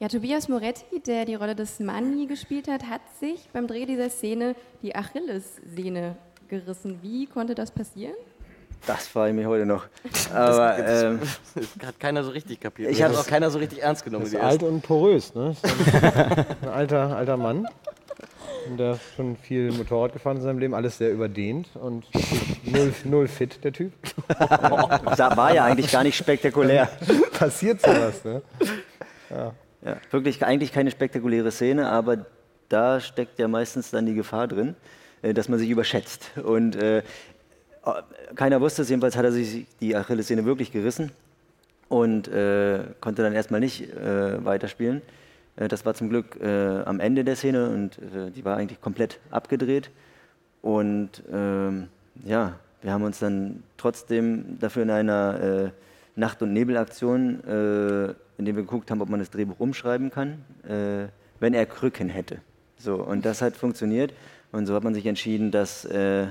[0.00, 4.08] Ja, Tobias Moretti, der die Rolle des Manni gespielt hat, hat sich beim Dreh dieser
[4.08, 6.16] Szene die Achillessehne
[6.48, 7.00] gerissen.
[7.02, 8.14] Wie konnte das passieren?
[8.86, 9.86] Das frage ich mich heute noch.
[10.32, 11.20] Aber das, ähm,
[11.54, 12.92] das hat keiner so richtig kapiert.
[12.92, 14.24] Ich habe hab's- auch keiner so richtig ernst genommen.
[14.24, 15.54] ist alt und porös, ne?
[16.62, 17.66] Ein alter, alter Mann.
[18.68, 22.04] Und der ist schon viel Motorrad gefahren in seinem Leben, alles sehr überdehnt und
[22.64, 23.92] null, null fit, der Typ.
[24.28, 26.88] da war ja eigentlich gar nicht spektakulär.
[27.32, 28.42] Passiert sowas, ne?
[29.30, 29.54] Ja.
[29.84, 32.26] Ja, wirklich eigentlich keine spektakuläre Szene, aber
[32.68, 34.74] da steckt ja meistens dann die Gefahr drin,
[35.22, 36.32] äh, dass man sich überschätzt.
[36.42, 37.02] Und äh,
[38.34, 41.12] keiner wusste es, jedenfalls hat er sich die Achillessehne wirklich gerissen
[41.88, 45.02] und äh, konnte dann erstmal nicht äh, weiterspielen.
[45.56, 48.80] Äh, das war zum Glück äh, am Ende der Szene und äh, die war eigentlich
[48.80, 49.90] komplett abgedreht.
[50.62, 51.88] Und ähm,
[52.24, 55.70] ja, wir haben uns dann trotzdem dafür in einer äh,
[56.18, 60.44] Nacht- und Nebelaktion, äh, in der wir geguckt haben, ob man das Drehbuch umschreiben kann,
[60.68, 61.08] äh,
[61.40, 62.38] wenn er Krücken hätte.
[62.78, 64.12] So, und das hat funktioniert.
[64.52, 66.26] Und so hat man sich entschieden, dass äh,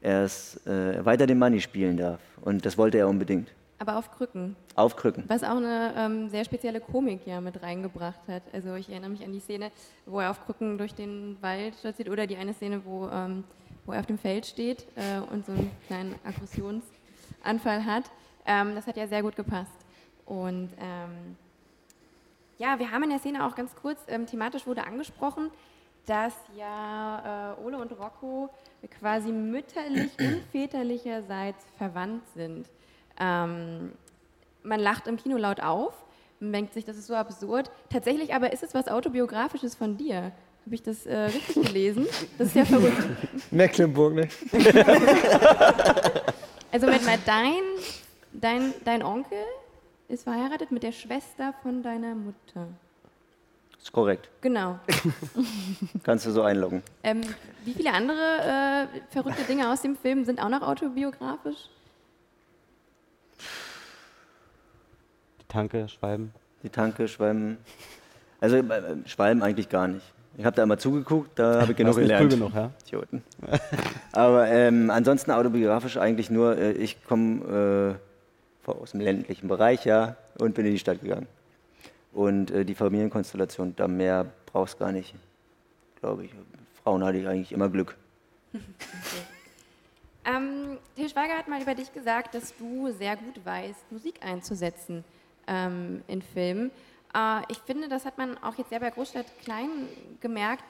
[0.00, 2.20] er es weiter den Money spielen darf.
[2.40, 3.50] Und das wollte er unbedingt.
[3.78, 4.56] Aber auf Krücken.
[4.74, 5.24] Auf Krücken.
[5.28, 8.42] Was auch eine ähm, sehr spezielle Komik ja mit reingebracht hat.
[8.52, 9.70] Also ich erinnere mich an die Szene,
[10.06, 13.44] wo er auf Krücken durch den Wald spaziert oder die eine Szene, wo, ähm,
[13.84, 18.04] wo er auf dem Feld steht äh, und so einen kleinen Aggressionsanfall hat.
[18.46, 19.76] Ähm, das hat ja sehr gut gepasst.
[20.24, 21.36] Und ähm,
[22.58, 25.50] ja, wir haben in der Szene auch ganz kurz, ähm, thematisch wurde angesprochen,
[26.06, 28.48] dass ja äh, Ole und Rocco
[29.00, 32.66] quasi mütterlich und väterlicherseits verwandt sind.
[33.18, 33.92] Ähm,
[34.62, 35.94] man lacht im Kino laut auf
[36.40, 37.70] und denkt sich, das ist so absurd.
[37.90, 40.32] Tatsächlich aber ist es was Autobiografisches von dir.
[40.64, 42.06] Habe ich das äh, richtig gelesen?
[42.38, 43.06] Das ist ja verrückt.
[43.50, 44.28] Mecklenburg, ne?
[46.72, 47.62] Also Moment mal, dein,
[48.32, 49.38] dein, dein Onkel
[50.08, 52.68] ist verheiratet mit der Schwester von deiner Mutter.
[53.78, 54.28] Ist korrekt.
[54.40, 54.78] Genau.
[56.02, 56.82] Kannst du so einloggen.
[57.02, 57.22] Ähm,
[57.64, 61.70] wie viele andere äh, verrückte Dinge aus dem Film sind auch noch autobiografisch?
[65.40, 66.32] Die Tanke, Schwalben.
[66.62, 67.56] Die Tanke, Schwalben.
[68.40, 68.62] Also äh,
[69.06, 70.04] Schwalben eigentlich gar nicht.
[70.36, 72.32] Ich habe da immer zugeguckt, da habe ich genug Warst nicht gelernt.
[72.32, 72.70] cool genug, ja?
[72.86, 73.22] Idioten.
[74.12, 77.96] Aber ähm, ansonsten autobiografisch eigentlich nur, äh, ich komme
[78.66, 81.26] äh, aus dem ländlichen Bereich, ja, und bin in die Stadt gegangen.
[82.12, 85.14] Und äh, die Familienkonstellation, da mehr brauchst gar nicht,
[86.00, 86.32] glaube ich.
[86.82, 87.96] Frauen hatte ich eigentlich immer Glück.
[90.28, 95.04] Ähm, Til Schweiger hat mal über dich gesagt, dass du sehr gut weißt, Musik einzusetzen
[95.46, 96.70] ähm, in Filmen.
[97.14, 99.88] Äh, ich finde, das hat man auch jetzt sehr bei Großstadt Klein
[100.20, 100.64] gemerkt.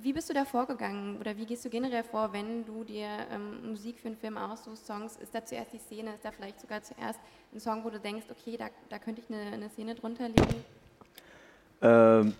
[0.00, 3.70] Wie bist du da vorgegangen oder wie gehst du generell vor, wenn du dir ähm,
[3.70, 5.16] Musik für einen Film aussuchst, Songs?
[5.16, 7.18] Ist da zuerst die Szene, ist da vielleicht sogar zuerst
[7.52, 10.64] ein Song, wo du denkst, okay, da, da könnte ich eine, eine Szene drunter legen?
[11.82, 12.34] Ähm,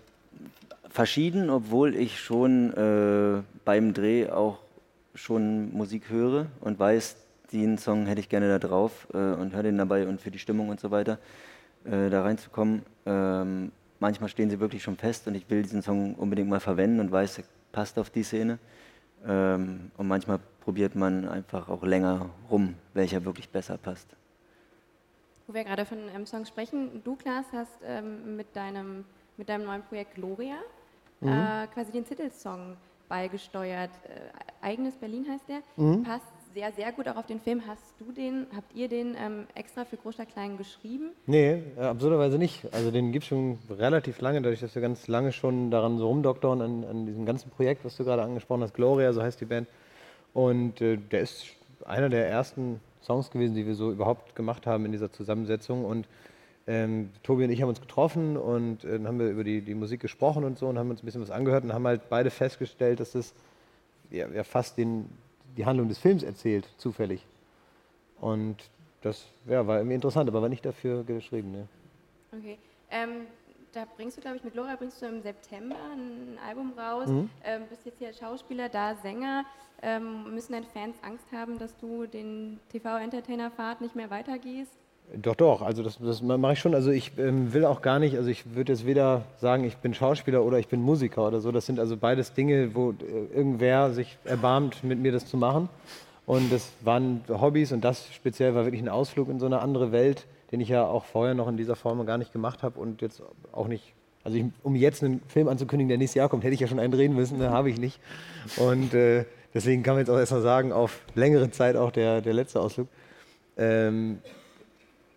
[0.89, 4.59] verschieden, obwohl ich schon äh, beim Dreh auch
[5.13, 7.17] schon Musik höre und weiß,
[7.51, 10.39] den Song hätte ich gerne da drauf äh, und höre den dabei und für die
[10.39, 11.17] Stimmung und so weiter
[11.85, 12.83] äh, da reinzukommen.
[13.05, 16.99] Ähm, manchmal stehen sie wirklich schon fest und ich will diesen Song unbedingt mal verwenden
[16.99, 18.59] und weiß, er passt auf die Szene.
[19.25, 24.07] Ähm, und manchmal probiert man einfach auch länger rum, welcher wirklich besser passt.
[25.47, 29.03] Wo wir gerade von ähm, Songs sprechen, du, Klaas, hast ähm, mit, deinem,
[29.35, 30.55] mit deinem neuen Projekt Gloria
[31.21, 31.27] Mhm.
[31.29, 32.77] äh, quasi den Titelsong
[33.09, 33.89] beigesteuert.
[34.07, 35.61] Äh, Eigenes Berlin heißt der.
[35.75, 36.03] Mhm.
[36.03, 37.61] Passt sehr, sehr gut auch auf den Film.
[37.67, 41.11] Hast du den, habt ihr den ähm, extra für Großstadt Klein geschrieben?
[41.25, 42.65] Nee, äh, absurderweise nicht.
[42.73, 46.07] Also den gibt es schon relativ lange, dadurch, dass wir ganz lange schon daran so
[46.07, 49.45] rumdoktern, an, an diesem ganzen Projekt, was du gerade angesprochen hast, Gloria, so heißt die
[49.45, 49.67] Band.
[50.33, 51.47] Und äh, der ist
[51.85, 55.85] einer der ersten Songs gewesen, die wir so überhaupt gemacht haben in dieser Zusammensetzung.
[55.85, 56.07] Und
[56.67, 60.01] ähm, Tobi und ich haben uns getroffen und äh, haben wir über die, die Musik
[60.01, 62.99] gesprochen und so und haben uns ein bisschen was angehört und haben halt beide festgestellt,
[62.99, 63.33] dass das
[64.11, 65.09] ja, ja fast den,
[65.59, 67.25] die Handlung des Films erzählt, zufällig.
[68.21, 68.55] Und
[69.01, 71.51] das ja, war irgendwie interessant, aber war nicht dafür geschrieben.
[71.51, 71.67] Ne?
[72.31, 72.57] Okay.
[72.89, 73.27] Ähm,
[73.73, 77.09] da bringst du, glaube ich, mit Gloria bringst du im September ein Album raus.
[77.09, 77.29] Mhm.
[77.43, 79.43] Ähm, bist jetzt hier Schauspieler, da Sänger.
[79.81, 84.71] Ähm, müssen deine Fans Angst haben, dass du den TV-Entertainer-Pfad nicht mehr weitergehst?
[85.15, 86.75] Doch, doch, also das, das mache ich schon.
[86.75, 89.95] Also ich ähm, will auch gar nicht, also ich würde jetzt weder sagen, ich bin
[89.95, 91.51] Schauspieler oder ich bin Musiker oder so.
[91.51, 95.67] Das sind also beides Dinge, wo äh, irgendwer sich erbarmt, mit mir das zu machen.
[96.27, 99.91] Und das waren Hobbys und das speziell war wirklich ein Ausflug in so eine andere
[99.91, 103.01] Welt, den ich ja auch vorher noch in dieser Form gar nicht gemacht habe und
[103.01, 103.95] jetzt auch nicht.
[104.23, 106.77] Also ich, um jetzt einen Film anzukündigen, der nächstes Jahr kommt, hätte ich ja schon
[106.77, 107.99] einen drehen müssen, ne, habe ich nicht.
[108.57, 112.33] Und äh, deswegen kann man jetzt auch erstmal sagen, auf längere Zeit auch der, der
[112.33, 112.89] letzte Ausflug.
[113.57, 114.19] Ähm,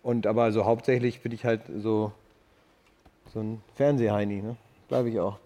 [0.03, 2.11] und aber so hauptsächlich bin ich halt so,
[3.33, 4.55] so ein Fernsehheini, ne?
[4.89, 5.39] Bleibe ich auch.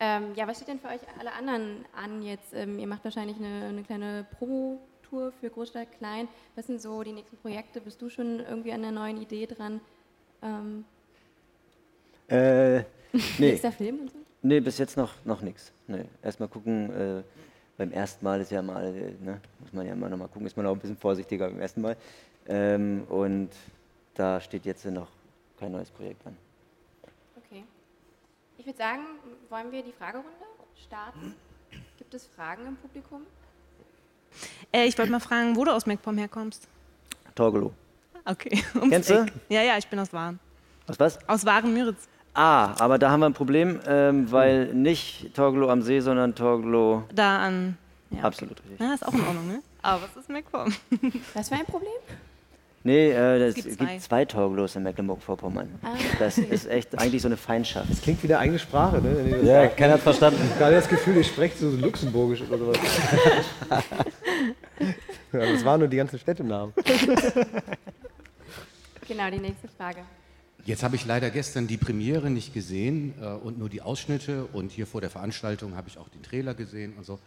[0.00, 2.52] Ähm, ja, was steht denn für euch alle anderen an jetzt?
[2.54, 6.26] Ähm, ihr macht wahrscheinlich eine, eine kleine Promo-Tour für Großstadt Klein.
[6.56, 7.80] Was sind so die nächsten Projekte?
[7.80, 9.80] Bist du schon irgendwie an einer neuen Idee dran?
[10.42, 10.84] Ähm,
[12.28, 12.78] Äh,
[13.12, 13.20] nee.
[13.38, 14.18] Nächster Film und so?
[14.42, 15.70] Nee, bis jetzt noch, noch nichts.
[15.86, 16.04] Nee.
[16.22, 17.22] Erstmal gucken, äh,
[17.76, 20.46] beim ersten Mal ist ja mal, äh, ne, muss man ja immer noch mal gucken,
[20.46, 21.96] ist man auch ein bisschen vorsichtiger beim ersten Mal.
[22.48, 23.50] Ähm, und
[24.14, 25.08] da steht jetzt noch
[25.58, 26.36] kein neues Projekt an.
[27.36, 27.64] Okay.
[28.58, 29.02] Ich würde sagen,
[29.48, 30.28] wollen wir die Fragerunde
[30.84, 31.34] starten?
[31.98, 33.22] Gibt es Fragen im Publikum?
[34.72, 36.66] Äh, ich wollte mal fragen, wo du aus MacPom herkommst.
[37.34, 37.72] Torgelow.
[38.24, 38.62] Okay.
[38.74, 39.22] ums Kennst du?
[39.22, 39.32] Eck.
[39.48, 40.38] Ja, ja, ich bin aus Waren.
[40.86, 41.28] Aus was?
[41.28, 42.08] Aus Waren-Müritz.
[42.34, 47.04] Ah, aber da haben wir ein Problem, ähm, weil nicht Torgelow am See, sondern Torgelow.
[47.14, 47.76] Da an.
[48.10, 48.80] Ja, Absolut richtig.
[48.80, 49.62] Ja, ist auch in Ordnung, ne?
[49.82, 50.72] Aber was ist MacPom?
[51.34, 51.90] Was für ein Problem?
[52.84, 53.98] Nee, äh, das gibt gibt, zwei.
[53.98, 55.68] zwei Torgelows in Mecklenburg-Vorpommern.
[55.82, 57.88] Ah, Das ist echt eigentlich so eine Feindschaft.
[57.90, 59.38] Das klingt wie eine eigene Sprache, ne?
[59.44, 59.76] Ja, sagt.
[59.76, 60.40] keiner hat's verstanden.
[60.42, 62.78] Ich habe gerade das Gefühl, ihr sprecht so luxemburgisch oder sowas.
[65.32, 66.72] ja, das waren nur die ganzen Städtenamen.
[69.08, 69.98] Genau, die nächste Frage.
[70.64, 74.70] Jetzt habe ich leider gestern die Premiere nicht gesehen äh, und nur die Ausschnitte und
[74.70, 77.18] hier vor der Veranstaltung habe ich auch den Trailer gesehen und so.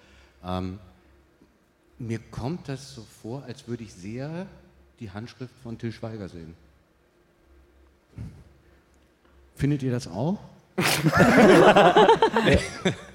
[0.44, 0.80] Ähm,
[2.00, 4.48] mir kommt das so vor, als würde ich sehr
[5.00, 6.56] die Handschrift von Till Schweiger sehen.
[9.56, 10.38] Findet ihr das auch?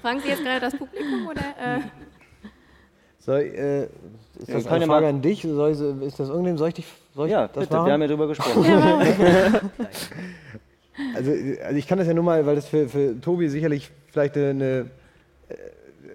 [0.01, 1.41] Fragen Sie jetzt gerade das Publikum oder?
[1.41, 1.79] Äh,
[3.19, 3.89] Soll, äh, ist
[4.47, 5.43] Ja, das kann eine ja Frage mal- an dich?
[5.43, 6.57] Soll ist das irgendeinem?
[6.57, 7.85] Soll ich, dich, soll ich Ja, das bitte, machen?
[7.85, 8.65] wir haben ja drüber gesprochen.
[11.15, 11.31] also,
[11.63, 14.89] also ich kann das ja nur mal, weil das für, für Tobi sicherlich vielleicht eine,
[15.49, 15.55] äh,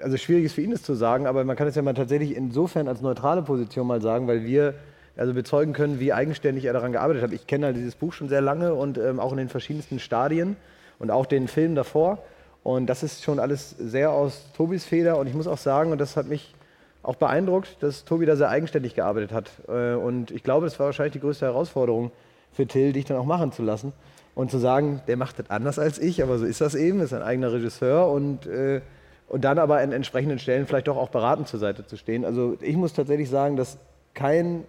[0.03, 2.35] also schwierig ist für ihn das zu sagen, aber man kann es ja mal tatsächlich
[2.37, 4.75] insofern als neutrale Position mal sagen, weil wir
[5.17, 7.33] also bezeugen können, wie eigenständig er daran gearbeitet hat.
[7.33, 10.57] Ich kenne halt dieses Buch schon sehr lange und ähm, auch in den verschiedensten Stadien
[10.99, 12.19] und auch den Film davor.
[12.63, 15.19] Und das ist schon alles sehr aus Tobis Feder.
[15.19, 16.55] Und ich muss auch sagen, und das hat mich
[17.03, 19.51] auch beeindruckt, dass Tobi da sehr eigenständig gearbeitet hat.
[19.69, 22.11] Äh, Und ich glaube, das war wahrscheinlich die größte Herausforderung
[22.53, 23.93] für Till, dich dann auch machen zu lassen.
[24.35, 27.15] Und zu sagen, der macht das anders als ich, aber so ist das eben, ist
[27.15, 28.83] ein eigener Regisseur und, äh,
[29.29, 32.25] und dann aber an entsprechenden Stellen vielleicht doch auch beratend zur Seite zu stehen.
[32.25, 33.79] Also ich muss tatsächlich sagen, dass
[34.13, 34.65] kein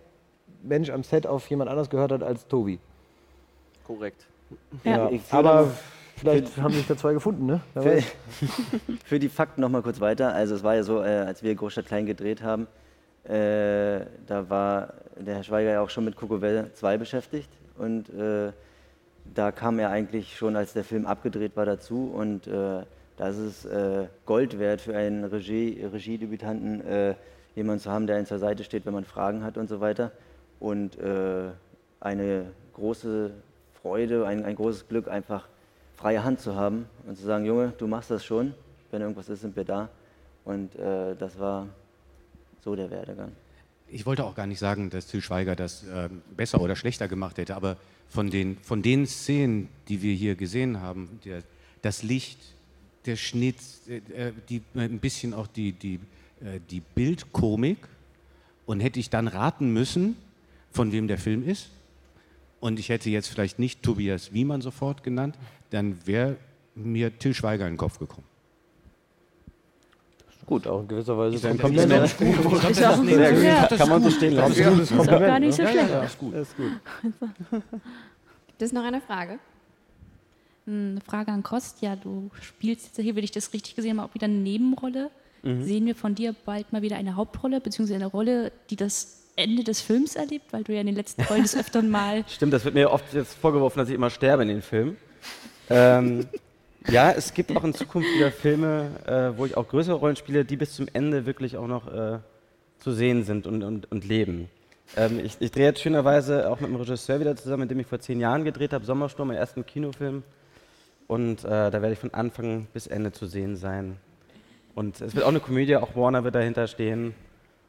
[0.63, 2.79] Mensch am Set auf jemand anders gehört hat als Tobi.
[3.85, 4.27] Korrekt.
[4.83, 5.71] Ja, Ich führe aber
[6.15, 7.61] vielleicht haben sich da zwei gefunden, ne?
[7.73, 8.01] Für,
[9.05, 10.33] für die Fakten noch mal kurz weiter.
[10.33, 12.67] Also es war ja so, äh, als wir Großstadt Klein gedreht haben,
[13.23, 18.51] äh, da war der Herr Schweiger ja auch schon mit Kokowell 2 beschäftigt und äh,
[19.33, 22.83] da kam er eigentlich schon, als der Film abgedreht war, dazu und äh,
[23.17, 27.15] das ist äh, Gold wert für einen Regie, Regiedebütanten, äh,
[27.55, 30.11] jemanden zu haben, der einen zur Seite steht, wenn man Fragen hat und so weiter
[30.59, 31.49] und äh,
[31.99, 33.31] eine große
[33.81, 35.47] Freude, ein, ein großes Glück, einfach
[35.95, 38.53] freie Hand zu haben und zu sagen, Junge, du machst das schon,
[38.91, 39.89] wenn irgendwas ist, sind wir da.
[40.45, 41.67] Und äh, das war
[42.63, 43.31] so der Werdegang.
[43.89, 47.37] Ich wollte auch gar nicht sagen, dass Til Schweiger das äh, besser oder schlechter gemacht
[47.37, 47.77] hätte, aber
[48.09, 51.41] von den, von den Szenen, die wir hier gesehen haben, der,
[51.81, 52.39] das Licht,
[53.05, 55.95] der Schnitt, äh, äh, die, ein bisschen auch die, die,
[56.41, 57.77] äh, die Bildkomik
[58.65, 60.17] und hätte ich dann raten müssen,
[60.71, 61.69] von wem der Film ist,
[62.59, 65.37] und ich hätte jetzt vielleicht nicht Tobias Wiemann sofort genannt,
[65.69, 66.37] dann wäre
[66.75, 68.25] mir Til Schweiger in den Kopf gekommen.
[70.47, 72.17] Gut, auch in gewisser Weise Ist ein Kompliment.
[72.17, 72.63] Kompliment.
[72.63, 73.43] Ist Ist auch auch ein gut.
[73.43, 73.67] Ja.
[73.67, 74.53] Kann man so stehen lassen.
[74.53, 75.45] Ist auch Absolutes gar Kompliment.
[75.45, 75.89] nicht so schlecht.
[75.89, 76.33] Ja, ja, Ist gut.
[76.33, 76.71] Ist gut.
[78.47, 79.39] Gibt es noch eine Frage?
[80.65, 81.97] Eine Frage an Kostja.
[81.97, 85.11] Du spielst jetzt hier, wenn ich das richtig gesehen habe, auch wieder eine Nebenrolle.
[85.43, 85.63] Mhm.
[85.63, 89.63] Sehen wir von dir bald mal wieder eine Hauptrolle, beziehungsweise eine Rolle, die das Ende
[89.63, 92.25] des Films erlebt, weil du ja in den letzten Rollen des Öfteren mal.
[92.27, 94.97] Stimmt, das wird mir oft jetzt vorgeworfen, dass ich immer sterbe in den Filmen.
[95.69, 96.27] Ähm,
[96.89, 100.43] ja, es gibt auch in Zukunft wieder Filme, äh, wo ich auch größere Rollen spiele,
[100.43, 102.19] die bis zum Ende wirklich auch noch äh,
[102.79, 104.49] zu sehen sind und, und, und leben.
[104.95, 107.87] Ähm, ich, ich drehe jetzt schönerweise auch mit einem Regisseur wieder zusammen, mit dem ich
[107.87, 110.23] vor zehn Jahren gedreht habe, Sommersturm, meinen ersten Kinofilm.
[111.07, 113.97] Und äh, da werde ich von Anfang bis Ende zu sehen sein.
[114.75, 117.13] Und es wird auch eine Komödie, auch Warner wird dahinter stehen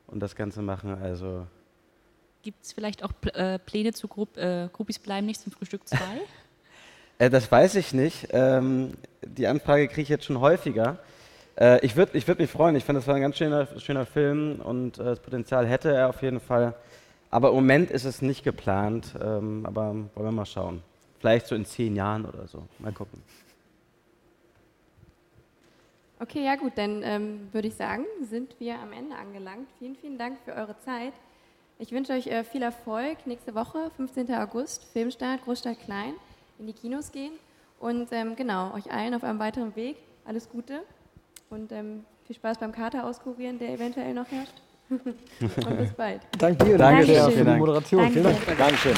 [0.06, 0.98] und das Ganze machen.
[1.02, 1.46] Also
[2.42, 5.86] Gibt es vielleicht auch Pl äh, Pläne zu Gru äh, Groupies bleiben nicht zum Frühstück
[5.88, 5.98] 2?
[7.18, 8.28] Äh, das weiß ich nicht.
[8.30, 10.98] Ähm, die Anfrage kriege ich jetzt schon häufiger.
[11.58, 12.76] Äh, ich würde ich würd mich freuen.
[12.76, 16.08] Ich fand, das war ein ganz schöner, schöner Film und äh, das Potenzial hätte er
[16.08, 16.74] auf jeden Fall.
[17.30, 19.14] Aber im Moment ist es nicht geplant.
[19.20, 20.82] Ähm, aber wollen wir mal schauen.
[21.18, 22.62] Vielleicht so in zehn Jahren oder so.
[22.78, 23.20] Mal gucken.
[26.20, 29.68] Okay, ja gut, dann ähm, würde ich sagen, sind wir am Ende angelangt.
[29.78, 31.12] Vielen, vielen Dank für eure Zeit.
[31.80, 34.34] Ich wünsche euch äh, viel Erfolg nächste Woche, 15.
[34.34, 36.14] August, Filmstart, Großstadt Klein,
[36.58, 37.32] in die Kinos gehen.
[37.78, 40.82] Und ähm, genau, euch allen auf einem weiteren Weg alles Gute
[41.50, 44.54] und ähm, viel Spaß beim Kater auskurieren, der eventuell noch herrscht.
[44.90, 46.22] und bis bald.
[46.36, 47.30] Dank dir, Danke sehr schön.
[47.30, 47.58] für Vielen die.
[47.60, 48.10] Moderation.
[48.10, 48.46] Vielen Danke.
[48.46, 48.58] Dank.
[48.58, 48.96] Dankeschön.